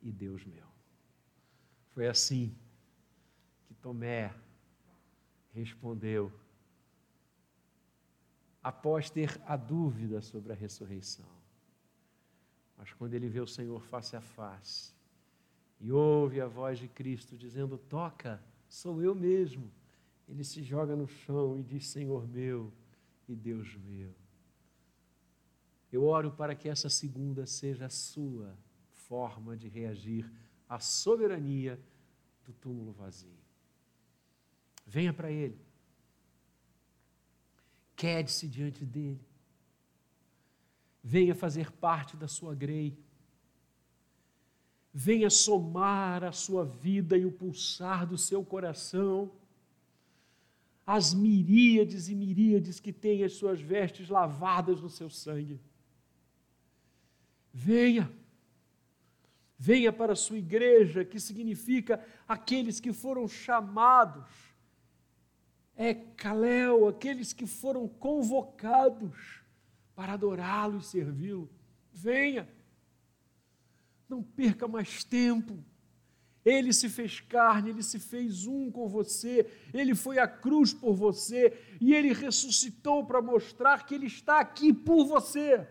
e 0.00 0.10
Deus 0.10 0.44
meu. 0.44 0.66
Foi 1.90 2.06
assim 2.06 2.54
que 3.66 3.74
Tomé 3.74 4.34
respondeu, 5.52 6.32
após 8.62 9.10
ter 9.10 9.40
a 9.44 9.56
dúvida 9.56 10.20
sobre 10.20 10.52
a 10.52 10.54
ressurreição. 10.54 11.28
Mas 12.76 12.92
quando 12.94 13.14
ele 13.14 13.28
vê 13.28 13.40
o 13.40 13.46
Senhor 13.46 13.82
face 13.82 14.16
a 14.16 14.20
face 14.20 14.94
e 15.80 15.90
ouve 15.92 16.40
a 16.40 16.46
voz 16.46 16.78
de 16.78 16.88
Cristo 16.88 17.36
dizendo: 17.36 17.76
Toca, 17.76 18.42
sou 18.70 19.02
eu 19.02 19.14
mesmo. 19.14 19.70
Ele 20.26 20.42
se 20.42 20.62
joga 20.62 20.96
no 20.96 21.06
chão 21.06 21.58
e 21.58 21.62
diz: 21.62 21.88
Senhor 21.88 22.26
meu 22.26 22.72
e 23.28 23.36
Deus 23.36 23.76
meu. 23.76 24.14
Eu 25.92 26.04
oro 26.04 26.30
para 26.30 26.54
que 26.54 26.68
essa 26.68 26.88
segunda 26.88 27.44
seja 27.44 27.84
a 27.86 27.90
sua 27.90 28.56
forma 28.92 29.54
de 29.54 29.68
reagir 29.68 30.32
à 30.66 30.78
soberania 30.78 31.78
do 32.44 32.52
túmulo 32.54 32.92
vazio. 32.92 33.36
Venha 34.86 35.12
para 35.12 35.30
Ele. 35.30 35.60
Quede-se 37.94 38.48
diante 38.48 38.86
dele 38.86 39.20
venha 41.02 41.34
fazer 41.34 41.70
parte 41.72 42.16
da 42.16 42.28
sua 42.28 42.54
grei, 42.54 42.98
venha 44.92 45.30
somar 45.30 46.24
a 46.24 46.32
sua 46.32 46.64
vida 46.64 47.16
e 47.16 47.24
o 47.24 47.32
pulsar 47.32 48.06
do 48.06 48.18
seu 48.18 48.44
coração, 48.44 49.30
as 50.86 51.14
miríades 51.14 52.08
e 52.08 52.14
miríades 52.14 52.80
que 52.80 52.92
têm 52.92 53.22
as 53.22 53.34
suas 53.34 53.60
vestes 53.60 54.08
lavadas 54.08 54.80
no 54.80 54.90
seu 54.90 55.08
sangue. 55.08 55.60
Venha, 57.52 58.10
venha 59.56 59.92
para 59.92 60.14
a 60.14 60.16
sua 60.16 60.38
igreja, 60.38 61.04
que 61.04 61.20
significa 61.20 62.04
aqueles 62.26 62.80
que 62.80 62.92
foram 62.92 63.28
chamados, 63.28 64.28
é 65.76 65.94
Calel, 65.94 66.88
aqueles 66.88 67.32
que 67.32 67.46
foram 67.46 67.88
convocados 67.88 69.40
para 69.94 70.14
adorá-lo 70.14 70.78
e 70.78 70.82
servi-lo. 70.82 71.48
Venha, 71.92 72.48
não 74.10 74.22
perca 74.22 74.66
mais 74.66 75.04
tempo. 75.04 75.64
Ele 76.44 76.72
se 76.72 76.88
fez 76.88 77.20
carne, 77.20 77.70
ele 77.70 77.82
se 77.82 77.98
fez 77.98 78.46
um 78.46 78.70
com 78.70 78.88
você, 78.88 79.46
ele 79.72 79.94
foi 79.94 80.18
à 80.18 80.26
cruz 80.26 80.72
por 80.72 80.94
você 80.94 81.56
e 81.80 81.94
ele 81.94 82.12
ressuscitou 82.12 83.04
para 83.04 83.22
mostrar 83.22 83.84
que 83.84 83.94
ele 83.94 84.06
está 84.06 84.40
aqui 84.40 84.72
por 84.72 85.04
você. 85.04 85.66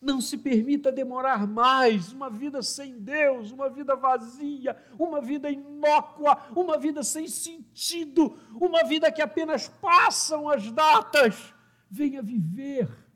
Não 0.00 0.20
se 0.20 0.38
permita 0.38 0.92
demorar 0.92 1.46
mais, 1.46 2.12
uma 2.12 2.30
vida 2.30 2.62
sem 2.62 3.00
Deus, 3.00 3.50
uma 3.50 3.68
vida 3.68 3.96
vazia, 3.96 4.76
uma 4.96 5.20
vida 5.20 5.50
inócua, 5.50 6.38
uma 6.54 6.78
vida 6.78 7.02
sem 7.02 7.26
sentido, 7.26 8.38
uma 8.52 8.84
vida 8.84 9.10
que 9.10 9.20
apenas 9.20 9.66
passam 9.66 10.48
as 10.48 10.70
datas 10.70 11.52
venha 11.90 12.22
viver. 12.22 13.07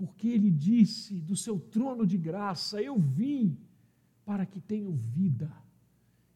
Porque 0.00 0.28
ele 0.28 0.50
disse 0.50 1.20
do 1.20 1.36
seu 1.36 1.60
trono 1.60 2.06
de 2.06 2.16
graça: 2.16 2.80
Eu 2.80 2.98
vim 2.98 3.58
para 4.24 4.46
que 4.46 4.58
tenham 4.58 4.96
vida 4.96 5.52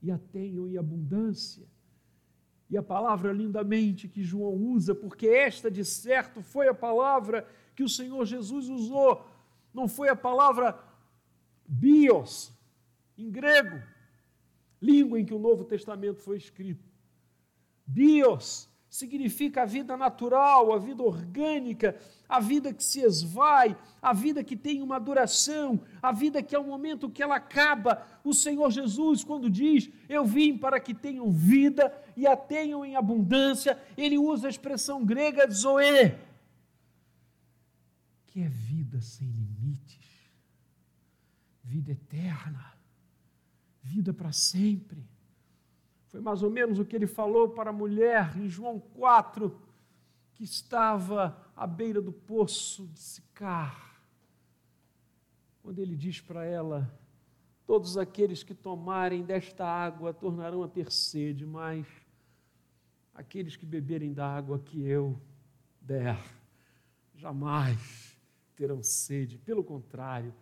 e 0.02 0.10
a 0.10 0.18
tenham 0.18 0.68
em 0.68 0.76
abundância. 0.76 1.66
E 2.68 2.76
a 2.76 2.82
palavra 2.82 3.32
lindamente 3.32 4.06
que 4.06 4.22
João 4.22 4.52
usa, 4.52 4.94
porque 4.94 5.28
esta 5.28 5.70
de 5.70 5.82
certo 5.82 6.42
foi 6.42 6.68
a 6.68 6.74
palavra 6.74 7.48
que 7.74 7.82
o 7.82 7.88
Senhor 7.88 8.26
Jesus 8.26 8.68
usou, 8.68 9.26
não 9.72 9.88
foi 9.88 10.10
a 10.10 10.16
palavra 10.16 10.78
bios, 11.66 12.52
em 13.16 13.30
grego, 13.30 13.82
língua 14.78 15.18
em 15.18 15.24
que 15.24 15.32
o 15.32 15.38
Novo 15.38 15.64
Testamento 15.64 16.20
foi 16.20 16.36
escrito. 16.36 16.84
Bios 17.86 18.68
significa 18.94 19.62
a 19.62 19.66
vida 19.66 19.96
natural, 19.96 20.72
a 20.72 20.78
vida 20.78 21.02
orgânica, 21.02 21.98
a 22.28 22.38
vida 22.38 22.72
que 22.72 22.84
se 22.84 23.00
esvai, 23.00 23.76
a 24.00 24.12
vida 24.12 24.44
que 24.44 24.56
tem 24.56 24.80
uma 24.82 25.00
duração, 25.00 25.80
a 26.00 26.12
vida 26.12 26.40
que 26.40 26.54
é 26.54 26.58
o 26.60 26.64
momento 26.64 27.10
que 27.10 27.20
ela 27.20 27.34
acaba. 27.34 28.06
O 28.22 28.32
Senhor 28.32 28.70
Jesus, 28.70 29.24
quando 29.24 29.50
diz: 29.50 29.90
Eu 30.08 30.24
vim 30.24 30.56
para 30.56 30.78
que 30.78 30.94
tenham 30.94 31.32
vida 31.32 31.92
e 32.16 32.24
a 32.24 32.36
tenham 32.36 32.84
em 32.84 32.94
abundância, 32.94 33.76
ele 33.96 34.16
usa 34.16 34.46
a 34.46 34.50
expressão 34.50 35.04
grega 35.04 35.50
zoe, 35.50 36.16
que 38.26 38.42
é 38.42 38.48
vida 38.48 39.00
sem 39.00 39.26
limites, 39.26 40.30
vida 41.64 41.90
eterna, 41.90 42.78
vida 43.82 44.14
para 44.14 44.30
sempre. 44.30 45.04
Foi 46.14 46.20
mais 46.20 46.44
ou 46.44 46.48
menos 46.48 46.78
o 46.78 46.84
que 46.84 46.94
ele 46.94 47.08
falou 47.08 47.48
para 47.48 47.70
a 47.70 47.72
mulher 47.72 48.38
em 48.38 48.48
João 48.48 48.78
4, 48.78 49.52
que 50.32 50.44
estava 50.44 51.36
à 51.56 51.66
beira 51.66 52.00
do 52.00 52.12
poço 52.12 52.86
de 52.86 53.00
Sicar. 53.00 54.00
Quando 55.60 55.80
ele 55.80 55.96
diz 55.96 56.20
para 56.20 56.44
ela: 56.44 56.88
Todos 57.66 57.98
aqueles 57.98 58.44
que 58.44 58.54
tomarem 58.54 59.24
desta 59.24 59.66
água 59.66 60.14
tornarão 60.14 60.62
a 60.62 60.68
ter 60.68 60.92
sede, 60.92 61.44
mas 61.44 61.84
aqueles 63.12 63.56
que 63.56 63.66
beberem 63.66 64.12
da 64.12 64.36
água 64.36 64.60
que 64.60 64.86
eu 64.86 65.20
der, 65.80 66.24
jamais 67.16 68.16
terão 68.54 68.84
sede. 68.84 69.36
Pelo 69.36 69.64
contrário, 69.64 70.32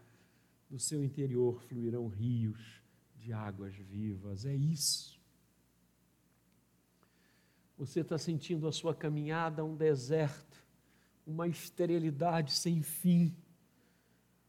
do 0.68 0.78
seu 0.78 1.02
interior 1.02 1.62
fluirão 1.62 2.08
rios 2.08 2.82
de 3.16 3.32
águas 3.32 3.74
vivas. 3.74 4.44
É 4.44 4.54
isso 4.54 5.11
você 7.84 7.98
está 7.98 8.16
sentindo 8.16 8.68
a 8.68 8.72
sua 8.72 8.94
caminhada 8.94 9.64
um 9.64 9.74
deserto, 9.74 10.64
uma 11.26 11.48
esterilidade 11.48 12.52
sem 12.52 12.80
fim. 12.80 13.36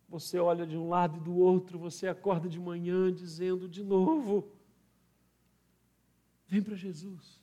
Você 0.08 0.38
olha 0.38 0.68
de 0.68 0.78
um 0.78 0.88
lado 0.88 1.18
e 1.18 1.20
do 1.20 1.36
outro, 1.36 1.80
você 1.80 2.08
acorda 2.08 2.48
de 2.48 2.60
manhã 2.60 3.12
dizendo 3.12 3.68
de 3.68 3.84
novo: 3.84 4.56
Vem 6.48 6.62
para 6.62 6.76
Jesus. 6.76 7.42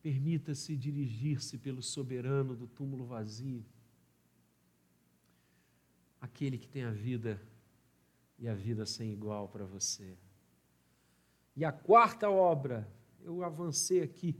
Permita-se 0.00 0.76
dirigir-se 0.76 1.58
pelo 1.58 1.82
soberano 1.82 2.54
do 2.54 2.68
túmulo 2.68 3.04
vazio, 3.04 3.66
aquele 6.20 6.56
que 6.56 6.68
tem 6.68 6.84
a 6.84 6.92
vida 6.92 7.42
e 8.38 8.46
a 8.46 8.54
vida 8.54 8.86
sem 8.86 9.12
igual 9.12 9.48
para 9.48 9.64
você. 9.64 10.16
E 11.56 11.64
a 11.64 11.72
quarta 11.72 12.30
obra 12.30 12.88
eu 13.28 13.44
avancei 13.44 14.02
aqui 14.02 14.36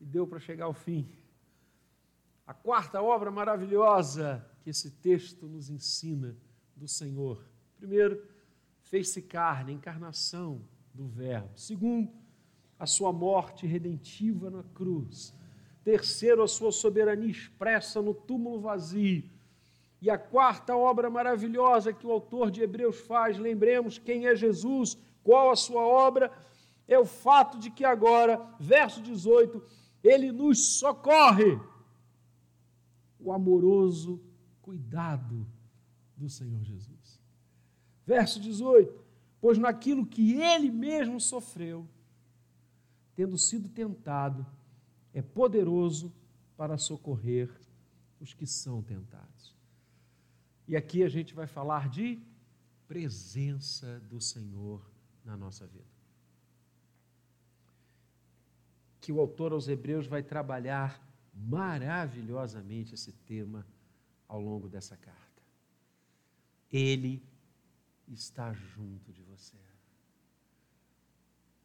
e 0.00 0.04
deu 0.04 0.26
para 0.26 0.38
chegar 0.38 0.66
ao 0.66 0.74
fim. 0.74 1.08
A 2.46 2.54
quarta 2.54 3.02
obra 3.02 3.30
maravilhosa 3.30 4.44
que 4.62 4.70
esse 4.70 4.90
texto 4.90 5.46
nos 5.46 5.68
ensina 5.68 6.36
do 6.74 6.88
Senhor. 6.88 7.44
Primeiro, 7.76 8.22
fez-se 8.82 9.20
carne, 9.20 9.72
encarnação 9.72 10.62
do 10.94 11.06
Verbo. 11.06 11.50
Segundo, 11.56 12.10
a 12.78 12.86
sua 12.86 13.12
morte 13.12 13.66
redentiva 13.66 14.50
na 14.50 14.62
cruz. 14.62 15.34
Terceiro, 15.84 16.42
a 16.42 16.48
sua 16.48 16.70
soberania 16.70 17.30
expressa 17.30 18.00
no 18.00 18.14
túmulo 18.14 18.60
vazio. 18.60 19.24
E 20.00 20.08
a 20.08 20.16
quarta 20.16 20.76
obra 20.76 21.10
maravilhosa 21.10 21.92
que 21.92 22.06
o 22.06 22.12
autor 22.12 22.50
de 22.50 22.62
Hebreus 22.62 23.00
faz, 23.00 23.36
lembremos 23.36 23.98
quem 23.98 24.26
é 24.26 24.36
Jesus, 24.36 24.96
qual 25.24 25.50
a 25.50 25.56
sua 25.56 25.82
obra, 25.82 26.32
é 26.88 26.98
o 26.98 27.04
fato 27.04 27.58
de 27.58 27.70
que 27.70 27.84
agora, 27.84 28.42
verso 28.58 29.02
18, 29.02 29.62
ele 30.02 30.32
nos 30.32 30.78
socorre. 30.78 31.60
O 33.20 33.30
amoroso 33.30 34.22
cuidado 34.62 35.46
do 36.16 36.30
Senhor 36.30 36.64
Jesus. 36.64 37.20
Verso 38.06 38.40
18: 38.40 39.04
Pois 39.38 39.58
naquilo 39.58 40.06
que 40.06 40.40
ele 40.40 40.70
mesmo 40.70 41.20
sofreu, 41.20 41.86
tendo 43.14 43.36
sido 43.36 43.68
tentado, 43.68 44.46
é 45.12 45.20
poderoso 45.20 46.12
para 46.56 46.78
socorrer 46.78 47.50
os 48.20 48.32
que 48.32 48.46
são 48.46 48.82
tentados. 48.82 49.54
E 50.66 50.76
aqui 50.76 51.02
a 51.02 51.08
gente 51.08 51.34
vai 51.34 51.46
falar 51.46 51.88
de 51.88 52.20
presença 52.86 54.00
do 54.08 54.20
Senhor 54.20 54.80
na 55.24 55.36
nossa 55.36 55.66
vida. 55.66 55.97
Que 59.08 59.12
o 59.12 59.20
autor 59.20 59.52
aos 59.52 59.68
Hebreus 59.68 60.06
vai 60.06 60.22
trabalhar 60.22 61.02
maravilhosamente 61.32 62.92
esse 62.92 63.10
tema 63.10 63.66
ao 64.28 64.38
longo 64.38 64.68
dessa 64.68 64.98
carta. 64.98 65.42
Ele 66.70 67.22
está 68.06 68.52
junto 68.52 69.10
de 69.10 69.22
você. 69.22 69.56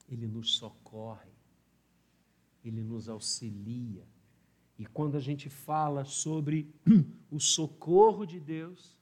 Ele 0.08 0.26
nos 0.26 0.56
socorre, 0.56 1.34
ele 2.64 2.82
nos 2.82 3.10
auxilia. 3.10 4.08
E 4.80 4.86
quando 4.86 5.18
a 5.18 5.20
gente 5.20 5.50
fala 5.50 6.06
sobre 6.06 6.74
o 7.30 7.42
socorro 7.42 8.26
de 8.26 8.40
Deus, 8.40 8.98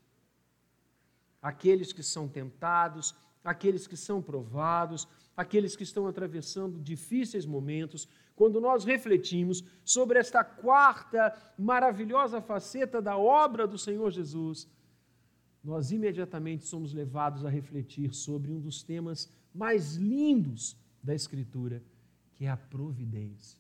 aqueles 1.40 1.94
que 1.94 2.02
são 2.02 2.28
tentados, 2.28 3.14
aqueles 3.44 3.86
que 3.86 3.96
são 3.96 4.20
provados, 4.20 5.08
aqueles 5.38 5.76
que 5.76 5.84
estão 5.84 6.08
atravessando 6.08 6.80
difíceis 6.80 7.46
momentos, 7.46 8.10
quando 8.36 8.60
nós 8.60 8.84
refletimos 8.84 9.64
sobre 9.84 10.20
esta 10.20 10.44
quarta 10.44 11.34
maravilhosa 11.58 12.42
faceta 12.42 13.02
da 13.02 13.18
obra 13.18 13.68
do 13.68 13.78
Senhor 13.78 14.10
Jesus, 14.12 14.68
nós 15.64 15.92
imediatamente 15.92 16.66
somos 16.66 16.94
levados 16.94 17.46
a 17.46 17.50
refletir 17.50 18.14
sobre 18.14 18.52
um 18.52 18.60
dos 18.60 18.82
temas 18.82 19.30
mais 19.54 19.96
lindos 19.96 20.76
da 21.04 21.14
Escritura, 21.14 21.84
que 22.34 22.46
é 22.46 22.50
a 22.50 22.58
providência. 22.58 23.60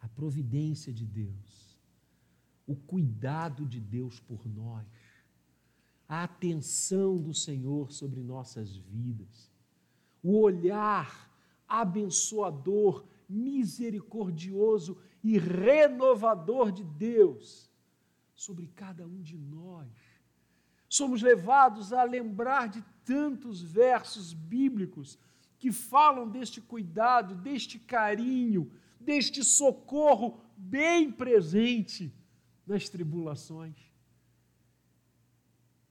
A 0.00 0.08
providência 0.08 0.92
de 0.92 1.06
Deus, 1.06 1.78
o 2.66 2.76
cuidado 2.76 3.64
de 3.64 3.80
Deus 3.80 4.20
por 4.20 4.46
nós, 4.46 4.86
a 6.08 6.24
atenção 6.24 7.16
do 7.16 7.34
Senhor 7.34 7.90
sobre 7.90 8.20
nossas 8.20 8.76
vidas, 8.76 9.50
o 10.22 10.40
olhar 10.40 11.25
abençoador, 11.68 13.04
misericordioso 13.28 14.98
e 15.22 15.38
renovador 15.38 16.70
de 16.70 16.84
Deus 16.84 17.70
sobre 18.34 18.68
cada 18.68 19.06
um 19.06 19.20
de 19.20 19.36
nós. 19.36 19.88
Somos 20.88 21.22
levados 21.22 21.92
a 21.92 22.04
lembrar 22.04 22.68
de 22.68 22.84
tantos 23.04 23.60
versos 23.60 24.32
bíblicos 24.32 25.18
que 25.58 25.72
falam 25.72 26.28
deste 26.28 26.60
cuidado, 26.60 27.34
deste 27.34 27.78
carinho, 27.78 28.70
deste 29.00 29.42
socorro 29.42 30.40
bem 30.56 31.10
presente 31.10 32.14
nas 32.66 32.88
tribulações. 32.88 33.76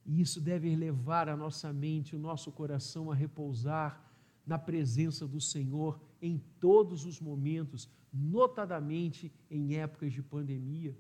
E 0.06 0.22
isso 0.22 0.40
deve 0.40 0.76
levar 0.76 1.28
a 1.28 1.36
nossa 1.36 1.74
mente, 1.74 2.16
o 2.16 2.20
nosso 2.20 2.52
coração 2.52 3.12
a 3.12 3.16
repousar 3.16 4.05
na 4.46 4.58
presença 4.58 5.28
do 5.28 5.42
Senhor 5.42 6.00
em 6.22 6.42
todos 6.60 7.06
os 7.06 7.20
momentos, 7.20 7.90
notadamente 8.14 9.32
em 9.50 9.76
épocas 9.76 10.14
de 10.14 10.22
pandemia 10.22 10.96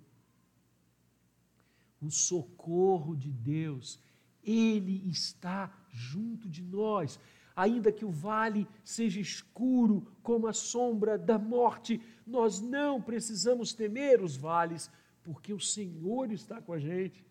o 2.05 2.11
socorro 2.11 3.15
de 3.15 3.31
Deus, 3.31 3.99
Ele 4.43 5.09
está 5.09 5.73
junto 5.89 6.47
de 6.47 6.61
nós. 6.61 7.19
Ainda 7.55 7.91
que 7.91 8.03
o 8.03 8.11
vale 8.11 8.67
seja 8.83 9.19
escuro 9.19 10.07
como 10.21 10.47
a 10.47 10.53
sombra 10.53 11.17
da 11.17 11.39
morte, 11.39 12.01
nós 12.27 12.59
não 12.59 13.01
precisamos 13.01 13.73
temer 13.73 14.21
os 14.21 14.35
vales, 14.35 14.91
porque 15.23 15.53
o 15.53 15.59
Senhor 15.59 16.31
está 16.31 16.61
com 16.61 16.73
a 16.73 16.79
gente, 16.79 17.25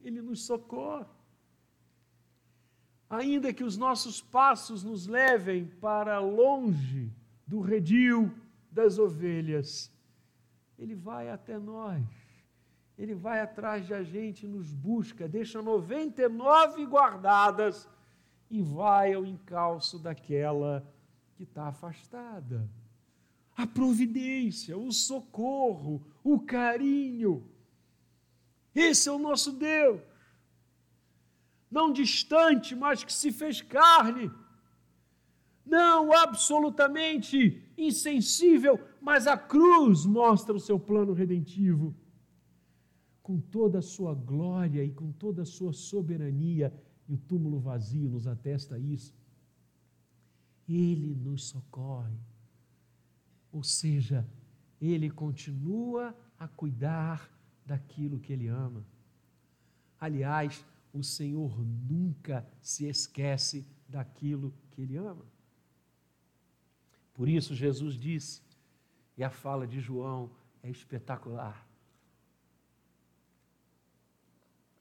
Ele 0.00 0.20
nos 0.20 0.44
socorre. 0.44 1.15
Ainda 3.08 3.52
que 3.52 3.64
os 3.64 3.76
nossos 3.76 4.20
passos 4.20 4.82
nos 4.82 5.06
levem 5.06 5.66
para 5.80 6.18
longe 6.18 7.12
do 7.46 7.60
redil 7.60 8.32
das 8.70 8.98
ovelhas, 8.98 9.92
Ele 10.78 10.94
vai 10.94 11.30
até 11.30 11.58
nós 11.58 12.02
ele 12.98 13.14
vai 13.14 13.40
atrás 13.40 13.86
de 13.86 13.92
a 13.92 14.02
gente, 14.02 14.46
nos 14.46 14.72
busca, 14.72 15.28
deixa 15.28 15.60
99 15.60 16.86
guardadas 16.86 17.88
e 18.50 18.62
vai 18.62 19.12
ao 19.12 19.26
encalço 19.26 19.98
daquela 19.98 20.86
que 21.34 21.42
está 21.42 21.68
afastada. 21.68 22.68
A 23.54 23.66
providência, 23.66 24.76
o 24.76 24.90
socorro, 24.92 26.02
o 26.24 26.40
carinho. 26.40 27.46
Esse 28.74 29.08
é 29.08 29.12
o 29.12 29.18
nosso 29.18 29.52
Deus. 29.52 30.00
Não 31.70 31.92
distante, 31.92 32.74
mas 32.74 33.02
que 33.02 33.12
se 33.12 33.32
fez 33.32 33.60
carne. 33.60 34.30
Não 35.64 36.12
absolutamente 36.12 37.62
insensível, 37.76 38.80
mas 39.00 39.26
a 39.26 39.36
cruz 39.36 40.06
mostra 40.06 40.54
o 40.54 40.60
seu 40.60 40.78
plano 40.78 41.12
redentivo 41.12 41.94
com 43.26 43.40
toda 43.40 43.80
a 43.80 43.82
sua 43.82 44.14
glória 44.14 44.84
e 44.84 44.92
com 44.92 45.10
toda 45.10 45.42
a 45.42 45.44
sua 45.44 45.72
soberania, 45.72 46.72
e 47.08 47.14
o 47.14 47.18
túmulo 47.18 47.58
vazio 47.58 48.08
nos 48.08 48.28
atesta 48.28 48.78
isso. 48.78 49.12
Ele 50.68 51.12
nos 51.16 51.48
socorre. 51.48 52.16
Ou 53.50 53.64
seja, 53.64 54.24
ele 54.80 55.10
continua 55.10 56.14
a 56.38 56.46
cuidar 56.46 57.28
daquilo 57.64 58.20
que 58.20 58.32
ele 58.32 58.46
ama. 58.46 58.86
Aliás, 59.98 60.64
o 60.96 61.04
Senhor 61.04 61.58
nunca 61.64 62.46
se 62.60 62.86
esquece 62.86 63.66
daquilo 63.88 64.52
que 64.70 64.82
ele 64.82 64.96
ama. 64.96 65.24
Por 67.14 67.28
isso, 67.28 67.54
Jesus 67.54 67.94
disse, 67.94 68.42
e 69.16 69.24
a 69.24 69.30
fala 69.30 69.66
de 69.66 69.80
João 69.80 70.30
é 70.62 70.70
espetacular: 70.70 71.66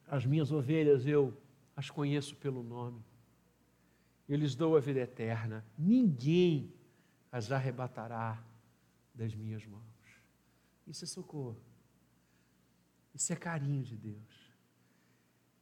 As 0.07 0.25
minhas 0.25 0.51
ovelhas 0.51 1.05
eu 1.05 1.35
as 1.75 1.89
conheço 1.89 2.35
pelo 2.35 2.63
nome. 2.63 3.03
Eu 4.27 4.37
lhes 4.37 4.55
dou 4.55 4.75
a 4.75 4.79
vida 4.79 4.99
eterna. 4.99 5.65
Ninguém 5.77 6.73
as 7.31 7.51
arrebatará 7.51 8.43
das 9.13 9.33
minhas 9.35 9.65
mãos. 9.65 9.83
Isso 10.87 11.03
é 11.03 11.07
socorro. 11.07 11.61
Isso 13.13 13.31
é 13.31 13.35
carinho 13.35 13.83
de 13.83 13.95
Deus. 13.95 14.44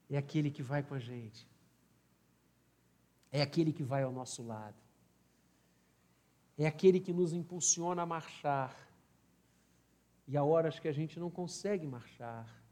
É 0.10 0.18
aquele 0.18 0.52
que 0.52 0.62
vai 0.62 0.84
com 0.84 0.94
a 0.94 1.00
gente. 1.00 1.48
É 3.32 3.42
aquele 3.42 3.74
que 3.74 3.84
vai 3.84 4.04
ao 4.04 4.12
nosso 4.12 4.44
lado. 4.44 4.76
É 6.58 6.68
aquele 6.68 7.00
que 7.00 7.12
nos 7.12 7.34
impulsiona 7.34 8.04
a 8.04 8.06
marchar. 8.06 8.76
E 10.28 10.38
há 10.38 10.44
horas 10.44 10.80
que 10.80 10.88
a 10.88 10.94
gente 10.94 11.20
não 11.20 11.30
consegue 11.30 11.88
marchar 11.88 12.64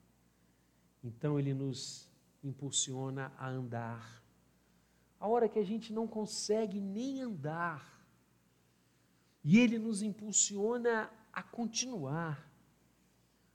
então 1.03 1.39
ele 1.39 1.53
nos 1.53 2.07
impulsiona 2.43 3.31
a 3.37 3.47
andar. 3.47 4.23
A 5.19 5.27
hora 5.27 5.49
que 5.49 5.59
a 5.59 5.63
gente 5.63 5.91
não 5.93 6.07
consegue 6.07 6.79
nem 6.79 7.21
andar, 7.21 7.99
e 9.43 9.59
ele 9.59 9.79
nos 9.79 10.01
impulsiona 10.01 11.11
a 11.33 11.41
continuar. 11.41 12.47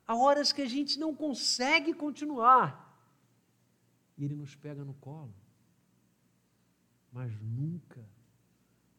Há 0.06 0.16
horas 0.16 0.52
que 0.52 0.62
a 0.62 0.68
gente 0.68 0.98
não 0.98 1.14
consegue 1.14 1.92
continuar, 1.94 2.86
e 4.16 4.24
ele 4.24 4.34
nos 4.34 4.54
pega 4.54 4.84
no 4.84 4.94
colo. 4.94 5.34
Mas 7.12 7.32
nunca 7.40 8.04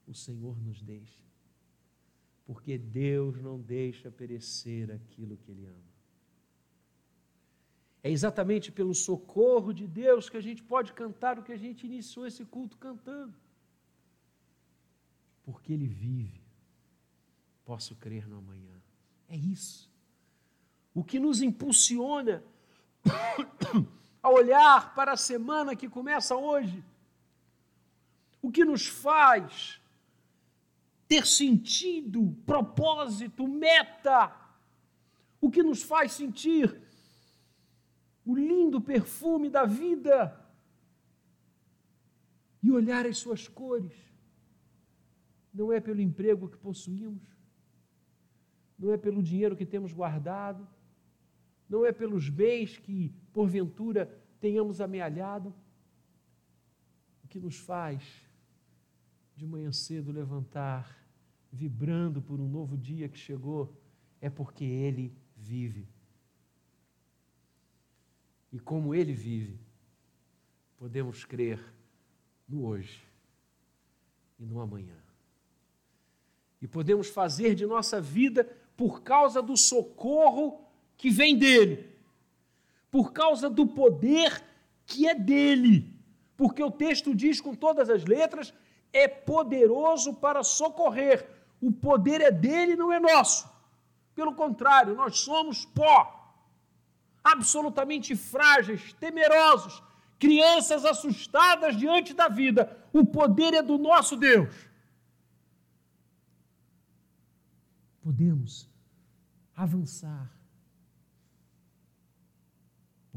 o 0.06 0.14
Senhor 0.14 0.60
nos 0.62 0.82
deixa, 0.82 1.24
porque 2.46 2.78
Deus 2.78 3.42
não 3.42 3.60
deixa 3.60 4.10
perecer 4.10 4.90
aquilo 4.90 5.38
que 5.38 5.52
Ele 5.52 5.66
ama. 5.66 5.98
É 8.02 8.10
exatamente 8.10 8.72
pelo 8.72 8.96
socorro 8.96 9.74
de 9.74 9.86
Deus 9.86 10.30
que 10.30 10.38
a 10.38 10.42
gente 10.42 10.64
pode 10.64 10.94
cantar 10.94 11.38
o 11.38 11.44
que 11.44 11.52
a 11.52 11.58
gente 11.58 11.86
iniciou 11.86 12.26
esse 12.26 12.46
culto 12.46 12.78
cantando. 12.78 13.36
Porque 15.44 15.74
Ele 15.74 15.88
vive, 15.88 16.42
posso 17.66 17.96
crer 17.96 18.28
no 18.28 18.38
amanhã. 18.38 18.82
É 19.28 19.36
isso. 19.36 19.92
O 20.94 21.04
que 21.04 21.20
nos 21.20 21.42
impulsiona 21.42 22.44
a 24.22 24.30
olhar 24.30 24.94
para 24.96 25.14
a 25.14 25.18
semana 25.18 25.76
que 25.76 25.90
começa 25.90 26.36
hoje, 26.36 26.84
o 28.42 28.52
que 28.52 28.66
nos 28.66 28.88
faz 28.88 29.80
ter 31.08 31.26
sentido, 31.26 32.36
propósito, 32.46 33.48
meta, 33.48 34.36
o 35.40 35.50
que 35.50 35.64
nos 35.64 35.82
faz 35.82 36.12
sentir 36.12 36.82
o 38.26 38.36
lindo 38.36 38.82
perfume 38.82 39.50
da 39.50 39.66
vida 39.66 40.38
e 42.62 42.70
olhar 42.70 43.06
as 43.06 43.18
suas 43.18 43.48
cores. 43.48 43.96
Não 45.54 45.72
é 45.72 45.80
pelo 45.80 46.02
emprego 46.02 46.50
que 46.50 46.58
possuímos, 46.58 47.24
não 48.78 48.92
é 48.92 48.98
pelo 48.98 49.24
dinheiro 49.24 49.56
que 49.56 49.66
temos 49.66 49.94
guardado, 49.94 50.68
não 51.70 51.86
é 51.86 51.92
pelos 51.92 52.30
bens 52.30 52.78
que, 52.78 53.14
porventura, 53.34 54.06
tenhamos 54.40 54.80
amealhado. 54.80 55.54
O 57.24 57.28
que 57.28 57.40
nos 57.40 57.58
faz, 57.58 58.04
de 59.36 59.46
manhã 59.46 59.72
cedo, 59.72 60.12
levantar, 60.12 60.98
vibrando 61.52 62.22
por 62.22 62.40
um 62.40 62.48
novo 62.48 62.78
dia 62.78 63.10
que 63.10 63.18
chegou, 63.18 63.76
é 64.22 64.30
porque 64.30 64.64
Ele 64.64 65.16
vive. 65.36 65.88
E 68.52 68.60
como 68.60 68.96
Ele 68.96 69.14
vive, 69.14 69.60
podemos 70.78 71.26
crer 71.26 71.62
no 72.48 72.66
hoje 72.66 73.06
e 74.40 74.46
no 74.46 74.62
amanhã. 74.62 74.96
E 76.62 76.68
podemos 76.68 77.10
fazer 77.10 77.54
de 77.56 77.66
nossa 77.66 78.00
vida 78.00 78.46
por 78.76 79.02
causa 79.02 79.42
do 79.42 79.58
socorro 79.58 80.67
que 80.98 81.10
vem 81.10 81.38
dele, 81.38 81.96
por 82.90 83.14
causa 83.14 83.50
do 83.50 83.68
poder 83.68 84.44
que 84.86 85.08
é 85.08 85.14
dele, 85.14 85.94
porque 86.36 86.64
o 86.64 86.72
texto 86.72 87.14
diz 87.14 87.42
com 87.42 87.54
todas 87.54 87.90
as 87.90 88.06
letras: 88.06 88.54
é 88.94 89.08
poderoso 89.08 90.14
para 90.14 90.44
socorrer. 90.44 91.28
O 91.60 91.72
poder 91.72 92.22
é 92.22 92.32
dele, 92.32 92.76
não 92.76 92.94
é 92.94 93.00
nosso. 93.00 93.50
Pelo 94.14 94.34
contrário, 94.34 94.96
nós 94.96 95.20
somos 95.20 95.66
pó, 95.66 96.34
absolutamente 97.24 98.16
frágeis, 98.16 98.94
temerosos, 98.94 99.82
crianças 100.20 100.86
assustadas 100.86 101.76
diante 101.76 102.14
da 102.14 102.28
vida. 102.28 102.78
O 102.94 103.06
poder 103.06 103.54
é 103.56 103.62
do 103.62 103.78
nosso 103.78 104.16
Deus. 104.16 104.56
Podemos 108.02 108.70
avançar, 109.56 110.32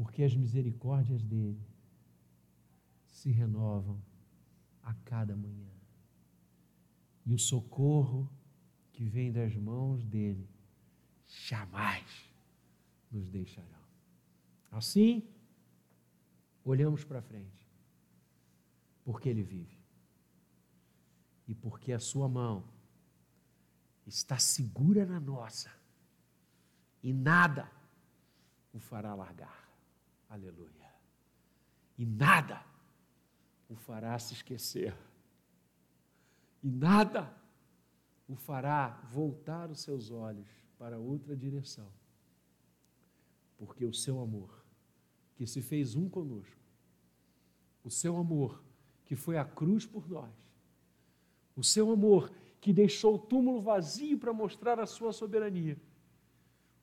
porque 0.01 0.23
as 0.23 0.35
misericórdias 0.35 1.21
dele 1.21 1.63
se 3.05 3.29
renovam 3.29 4.01
a 4.81 4.95
cada 5.05 5.35
manhã. 5.35 5.69
E 7.23 7.35
o 7.35 7.37
socorro 7.37 8.27
que 8.91 9.05
vem 9.05 9.31
das 9.31 9.55
mãos 9.55 10.03
dele 10.03 10.49
jamais 11.27 12.33
nos 13.11 13.29
deixarão. 13.29 13.85
Assim, 14.71 15.23
olhamos 16.65 17.03
para 17.03 17.21
frente, 17.21 17.63
porque 19.05 19.29
Ele 19.29 19.43
vive 19.43 19.77
e 21.47 21.53
porque 21.53 21.93
a 21.93 21.99
Sua 21.99 22.27
mão 22.27 22.63
está 24.07 24.39
segura 24.39 25.05
na 25.05 25.19
nossa 25.19 25.71
e 27.03 27.13
nada 27.13 27.71
o 28.73 28.79
fará 28.79 29.13
largar. 29.13 29.60
Aleluia. 30.31 30.89
E 31.97 32.05
nada 32.05 32.63
o 33.67 33.75
fará 33.75 34.17
se 34.17 34.33
esquecer. 34.33 34.95
E 36.63 36.71
nada 36.71 37.35
o 38.29 38.35
fará 38.37 39.01
voltar 39.11 39.69
os 39.69 39.81
seus 39.81 40.09
olhos 40.09 40.47
para 40.79 40.97
outra 40.97 41.35
direção. 41.35 41.91
Porque 43.57 43.83
o 43.83 43.93
seu 43.93 44.21
amor 44.21 44.65
que 45.35 45.45
se 45.45 45.61
fez 45.61 45.95
um 45.95 46.07
conosco, 46.07 46.61
o 47.83 47.91
seu 47.91 48.15
amor 48.15 48.63
que 49.03 49.17
foi 49.17 49.37
à 49.37 49.43
cruz 49.43 49.85
por 49.85 50.09
nós, 50.09 50.33
o 51.57 51.63
seu 51.63 51.91
amor 51.91 52.31
que 52.61 52.71
deixou 52.71 53.15
o 53.15 53.19
túmulo 53.19 53.61
vazio 53.61 54.17
para 54.17 54.31
mostrar 54.31 54.79
a 54.79 54.85
sua 54.85 55.11
soberania, 55.11 55.77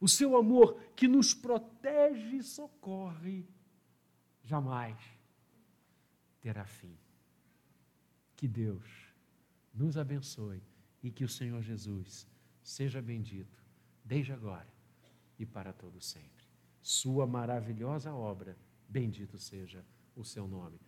o 0.00 0.08
seu 0.08 0.36
amor 0.36 0.80
que 0.94 1.08
nos 1.08 1.34
protege 1.34 2.36
e 2.36 2.42
socorre, 2.42 3.46
jamais 4.44 4.98
terá 6.40 6.64
fim. 6.64 6.96
Que 8.36 8.46
Deus 8.46 8.84
nos 9.74 9.96
abençoe 9.96 10.62
e 11.02 11.10
que 11.10 11.24
o 11.24 11.28
Senhor 11.28 11.62
Jesus 11.62 12.28
seja 12.62 13.02
bendito 13.02 13.62
desde 14.04 14.32
agora 14.32 14.72
e 15.38 15.44
para 15.44 15.72
todo 15.72 16.00
sempre 16.00 16.48
sua 16.88 17.26
maravilhosa 17.26 18.12
obra. 18.14 18.56
Bendito 18.88 19.38
seja 19.38 19.84
o 20.16 20.24
seu 20.24 20.48
nome. 20.48 20.76